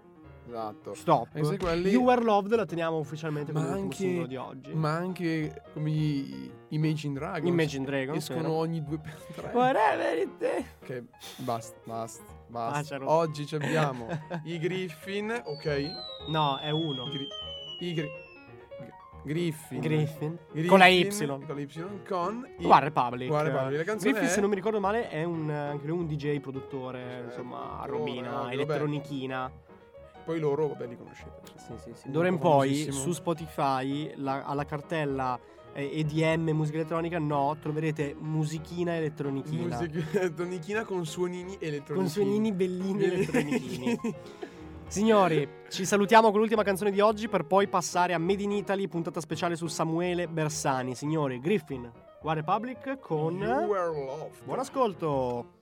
Esatto. 0.48 0.94
stop. 0.94 1.28
E 1.36 1.58
quelli- 1.58 1.90
You 1.90 2.04
Were 2.04 2.22
Loved 2.22 2.54
la 2.54 2.66
teniamo 2.66 2.98
ufficialmente 2.98 3.52
Ma 3.52 3.62
come 3.64 3.80
ultimo 3.80 3.92
singolo 3.94 4.22
anche, 4.22 4.28
di 4.28 4.36
oggi. 4.70 4.74
ma 4.74 4.92
anche 4.94 5.62
come 5.74 5.90
i 5.92 6.52
Imagine 6.70 7.14
Dragons. 7.14 7.48
Imagine 7.50 7.86
Dragons, 7.86 8.18
Escono 8.18 8.42
vero. 8.42 8.54
ogni 8.54 8.84
due 8.84 8.98
per 8.98 9.14
tre. 9.36 9.52
Whatever 9.54 10.18
it 10.18 10.30
is. 10.60 10.66
Che 10.88 11.04
basta, 11.38 11.78
basta, 11.86 12.24
basta. 12.48 12.96
Ah, 12.98 13.04
Oggi 13.06 13.48
abbiamo 13.56 14.08
i 14.46 14.60
Griffin, 14.60 15.42
ok? 15.46 15.92
No, 16.30 16.58
è 16.58 16.70
uno. 16.72 17.06
Gri- 17.06 17.28
I 17.80 17.94
Gri- 17.94 18.10
Griffin. 19.26 19.80
Griffin. 19.80 20.38
Griffin, 20.52 20.68
Con 20.68 20.80
la 20.80 20.88
Y. 20.88 21.08
Con 21.08 21.46
la 21.48 21.62
Y. 21.62 22.04
Con 22.06 22.48
i 22.58 22.66
War 22.66 22.84
Republic. 22.84 23.30
War 23.32 23.46
Republic. 23.46 23.86
La 23.88 23.94
Griffin, 23.96 24.16
è- 24.24 24.28
se 24.28 24.42
non 24.42 24.50
mi 24.50 24.56
ricordo 24.56 24.80
male, 24.82 25.08
è 25.10 25.24
un, 25.24 25.50
anche 25.50 25.88
lui 25.88 26.00
un 26.00 26.08
DJ, 26.08 26.40
produttore, 26.42 27.24
insomma, 27.28 27.84
robina, 27.86 28.42
ovvio, 28.42 28.66
vabbè. 28.66 28.80
Poi 30.26 30.40
loro, 30.40 30.68
vabbè, 30.70 30.88
li 30.88 30.96
conoscete. 30.98 31.42
Sì, 31.56 31.74
sì, 31.84 31.92
sì. 31.94 32.12
D'ora 32.12 32.28
in 32.28 32.38
poi 32.40 32.92
su 32.92 33.12
Spotify 33.12 34.14
la- 34.16 34.44
alla 34.44 34.66
cartella 34.66 35.38
eh, 35.74 36.00
EDM 36.00 36.52
musica 36.52 36.78
elettronica 36.78 37.20
no, 37.20 37.58
troverete 37.60 38.16
musichina 38.20 38.96
elettronichina. 38.96 39.78
Musica 39.80 40.06
elettronichina 40.20 40.84
con 40.86 41.06
suonini 41.06 41.58
elettronici. 41.60 41.94
con 41.94 42.08
suonini 42.08 42.52
bellini 42.52 43.04
elettronichini. 43.04 44.00
Signori, 44.88 45.48
ci 45.70 45.86
salutiamo 45.86 46.30
con 46.30 46.40
l'ultima 46.40 46.62
canzone 46.62 46.92
di 46.92 47.00
oggi 47.00 47.28
per 47.28 47.46
poi 47.46 47.68
passare 47.68 48.14
a 48.14 48.20
Made 48.20 48.44
in 48.44 48.52
Italy, 48.52 48.88
puntata 48.88 49.20
speciale 49.20 49.56
su 49.56 49.66
Samuele 49.66 50.28
Bersani. 50.28 50.94
Signori, 50.94 51.40
Griffin, 51.40 51.92
War 52.22 52.36
Republic 52.36 53.00
con. 53.00 53.40
Buon 54.46 54.60
ascolto. 54.60 55.62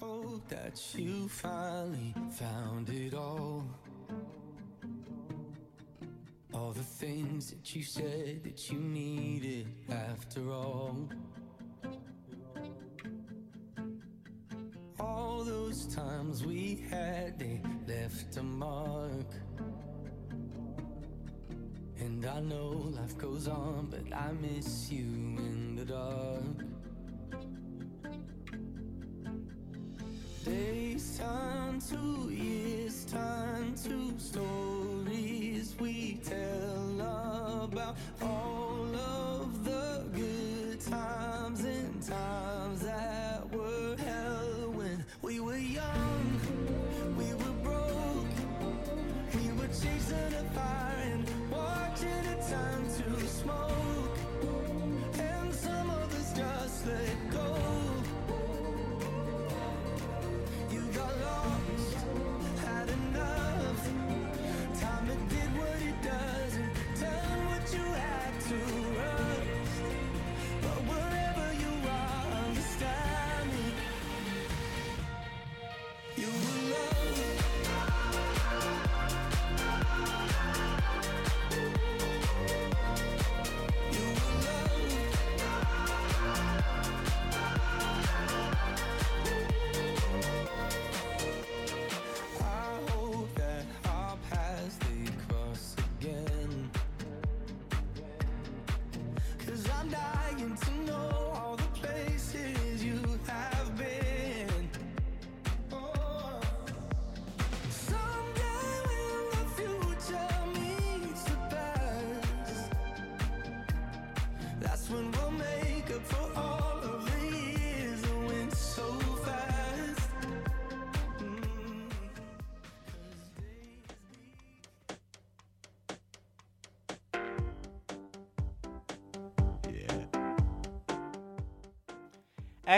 Hope 0.00 0.48
that 0.48 0.80
you 0.94 1.28
finally 1.28 2.14
found 2.32 2.88
it 2.88 3.12
all. 3.12 3.66
All 6.54 6.72
the 6.72 6.82
things 6.82 7.50
that 7.50 7.76
you 7.76 7.82
said 7.82 8.42
that 8.44 8.70
you 8.70 8.78
needed 8.78 9.66
after 9.90 10.50
all. 10.50 11.06
All 14.98 15.44
those 15.44 15.94
times 15.94 16.46
we 16.46 16.82
had, 16.88 17.38
they 17.38 17.60
left 17.86 18.38
a 18.38 18.42
mark. 18.42 19.34
And 21.98 22.24
I 22.24 22.40
know 22.40 22.70
life 22.70 23.18
goes 23.18 23.48
on, 23.48 23.88
but 23.90 24.16
I 24.16 24.32
miss 24.32 24.90
you 24.90 25.04
in 25.04 25.76
the 25.76 25.84
dark. 25.84 26.69
Days 30.44 31.18
turn 31.18 31.80
to 31.90 32.32
years, 32.32 33.04
turn 33.04 33.74
to 33.74 34.18
stories 34.18 35.74
we 35.78 36.18
tell 36.24 37.00
about 37.64 37.96
all 38.22 38.96
of 38.96 39.29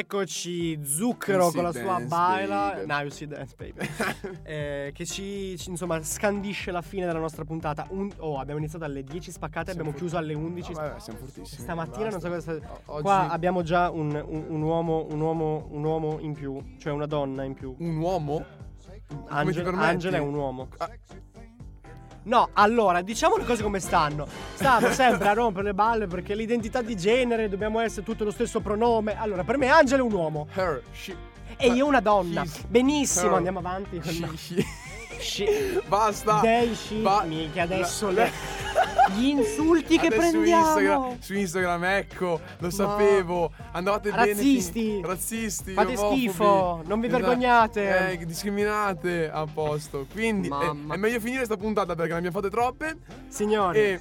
Eccoci, 0.03 0.81
Zucchero 0.87 1.51
con 1.51 1.65
la 1.65 1.73
sua 1.73 2.01
baila. 2.01 2.83
Now 2.87 3.01
you 3.03 3.11
see 3.11 3.27
dance, 3.27 3.55
baby. 3.55 3.87
Eh, 4.43 4.91
che 4.95 5.05
ci, 5.05 5.55
ci, 5.59 5.69
insomma 5.69 6.03
scandisce 6.03 6.71
la 6.71 6.81
fine 6.81 7.05
della 7.05 7.19
nostra 7.19 7.45
puntata. 7.45 7.87
Un- 7.91 8.11
oh, 8.19 8.39
abbiamo 8.39 8.59
iniziato 8.59 8.85
alle 8.87 9.05
10 9.05 9.31
spaccate, 9.31 9.71
abbiamo 9.71 9.93
chiuso 9.93 10.17
alle 10.17 10.33
11. 10.33 10.73
No, 10.73 10.81
vabbè, 10.81 10.99
siamo 10.99 11.19
fortissimi. 11.19 11.61
Stamattina 11.63 12.09
non 12.09 12.21
so 12.21 12.29
basta. 12.31 12.53
cosa 12.53 12.65
sta- 12.67 12.81
O- 12.87 12.93
oggi- 12.95 13.03
Qua 13.03 13.29
abbiamo 13.29 13.63
già 13.63 13.91
un, 13.91 14.15
un- 14.15 14.45
un 14.49 14.63
uomo, 14.63 15.07
un, 15.11 15.21
uomo, 15.21 15.67
un 15.71 15.85
uomo 15.85 16.19
in 16.21 16.33
più, 16.33 16.59
cioè 16.79 16.93
una 16.95 17.07
donna 17.07 17.43
in 17.45 17.53
più. 17.53 17.75
Un 17.79 17.97
uomo? 17.99 18.45
Permetti? 19.19 19.85
Angela 19.85 20.17
è 20.17 20.21
un 20.21 20.35
uomo. 20.35 20.69
Ah. 20.79 20.91
No, 22.25 22.51
allora, 22.53 23.03
diciamo 23.03 23.37
le 23.37 23.45
cose 23.45 23.63
come 23.63 23.81
stanno. 23.81 24.27
Stanno 24.55 24.91
sempre 24.95 25.29
a 25.29 25.33
rompere 25.33 25.65
le 25.67 25.75
balle 25.75 26.07
perché 26.07 26.35
l'identità 26.35 26.81
di 26.83 26.97
genere 26.97 27.49
dobbiamo 27.49 27.81
essere 27.81 28.05
tutti 28.05 28.23
lo 28.25 28.31
stesso 28.31 28.61
pronome. 28.61 29.19
Allora, 29.19 29.43
per 29.45 29.59
me 29.59 29.69
Angela 29.69 30.03
è 30.03 30.05
un 30.05 30.13
uomo 30.13 30.47
Her, 30.55 30.83
she, 30.93 31.17
e 31.57 31.69
io 31.69 31.87
una 31.87 32.01
donna. 32.01 32.45
Benissimo, 32.69 33.31
her, 33.31 33.37
andiamo 33.37 33.59
avanti. 33.59 34.01
she, 34.03 34.29
she. 34.37 34.67
She- 35.19 35.83
Basta. 35.87 36.41
Dei 36.41 36.75
she, 36.75 36.97
Ba- 36.97 37.23
mica 37.25 37.63
adesso 37.63 38.11
le- 38.11 38.31
gli 39.17 39.27
insulti 39.27 39.99
che 39.99 40.07
Adesso 40.07 40.21
prendiamo. 40.31 40.65
Su 40.65 40.79
Instagram, 40.79 41.19
su 41.21 41.35
Instagram, 41.35 41.85
ecco, 41.85 42.41
lo 42.59 42.71
sapevo. 42.71 43.51
Andavate 43.73 44.11
bene. 44.11 44.27
Razzisti. 44.27 45.01
Razzisti. 45.03 45.73
Fate 45.73 45.93
omofobi. 45.97 46.19
schifo, 46.19 46.83
non 46.87 47.01
vi 47.01 47.07
Esatto. 47.07 47.23
vergognate. 47.23 48.11
Eh, 48.21 48.27
discriminate 48.27 49.31
a 49.31 49.47
posto. 49.53 50.07
Quindi 50.13 50.47
eh, 50.49 50.51
Mamma. 50.51 50.95
è 50.95 50.97
meglio 50.97 51.21
finire 51.21 51.45
sta 51.45 51.57
puntata 51.57 51.95
perché 51.95 52.13
ne 52.13 52.19
abbiamo 52.19 52.37
fatte 52.41 52.51
troppe. 52.51 52.97
Signori, 53.29 53.79
E 53.79 54.01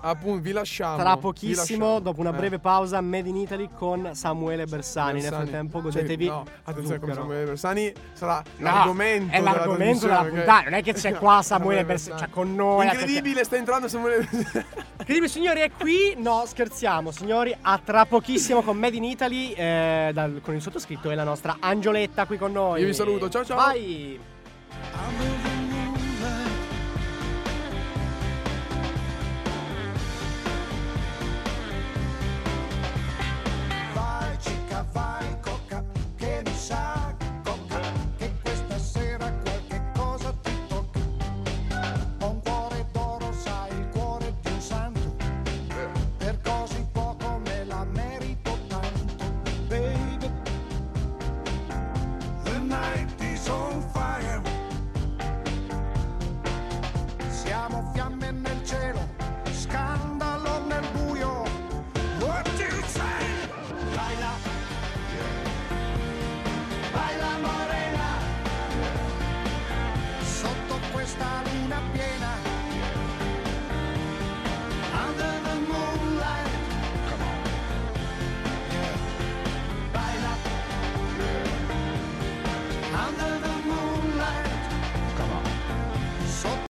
appunto 0.00 0.40
vi 0.42 0.52
lasciamo. 0.52 0.96
tra 0.98 1.16
pochissimo, 1.16 1.56
lasciamo. 1.84 2.00
dopo 2.00 2.20
una 2.20 2.30
Eh, 2.30 2.36
breve 2.36 2.58
pausa, 2.58 3.00
Made 3.00 3.28
in 3.28 3.36
Italy 3.36 3.68
con 3.74 4.10
Samuele 4.14 4.64
Bersani. 4.66 5.12
Nel 5.14 5.22
Bersani. 5.22 5.46
frattempo, 5.48 5.82
Cioè, 5.82 5.90
godetevi. 6.02 6.26
no, 6.26 6.44
attenzione, 6.64 6.98
come. 7.00 7.14
Samuele 7.14 7.44
Bersani 7.44 7.92
sarà 8.12 8.42
No, 8.58 8.64
l'argomento. 8.64 9.32
è 9.34 9.40
l'argomento 9.40 10.06
della, 10.06 10.14
trasmissione, 10.16 10.28
puntata. 10.30 10.62
Non 10.64 10.74
è 10.74 10.82
che 10.82 10.92
c'è 10.94 11.12
qua 11.14 11.40
Samuele 11.42 11.84
Bersani, 11.84 12.18
cioè 12.18 12.28
con 12.30 12.54
noi. 12.54 12.86
Incredibile, 12.86 13.44
sta 13.44 13.56
entrando 13.56 13.88
Samuele 13.88 14.18
Bersani. 14.30 14.64
Incredibile, 14.98 15.28
signori, 15.28 15.60
è 15.60 15.70
qui. 15.70 16.14
No, 16.16 16.44
scherziamo, 16.46 17.10
signori. 17.10 17.56
A 17.60 17.80
tra 17.82 18.04
pochissimo 18.06 18.62
con 18.62 18.76
Made 18.76 18.96
in 18.96 19.04
Italy, 19.04 19.52
eh, 19.52 20.10
dal- 20.12 20.40
con 20.42 20.54
il 20.54 20.62
sottoscritto 20.62 21.10
e 21.10 21.14
la 21.14 21.24
nostra 21.24 21.56
Angioletta 21.60 22.26
qui 22.26 22.36
con 22.38 22.52
noi. 22.52 22.80
Io 22.80 22.86
vi 22.86 22.94
saluto, 22.94 23.28
ciao, 23.28 23.44
ciao. 23.44 23.70
Bye. 23.72 25.47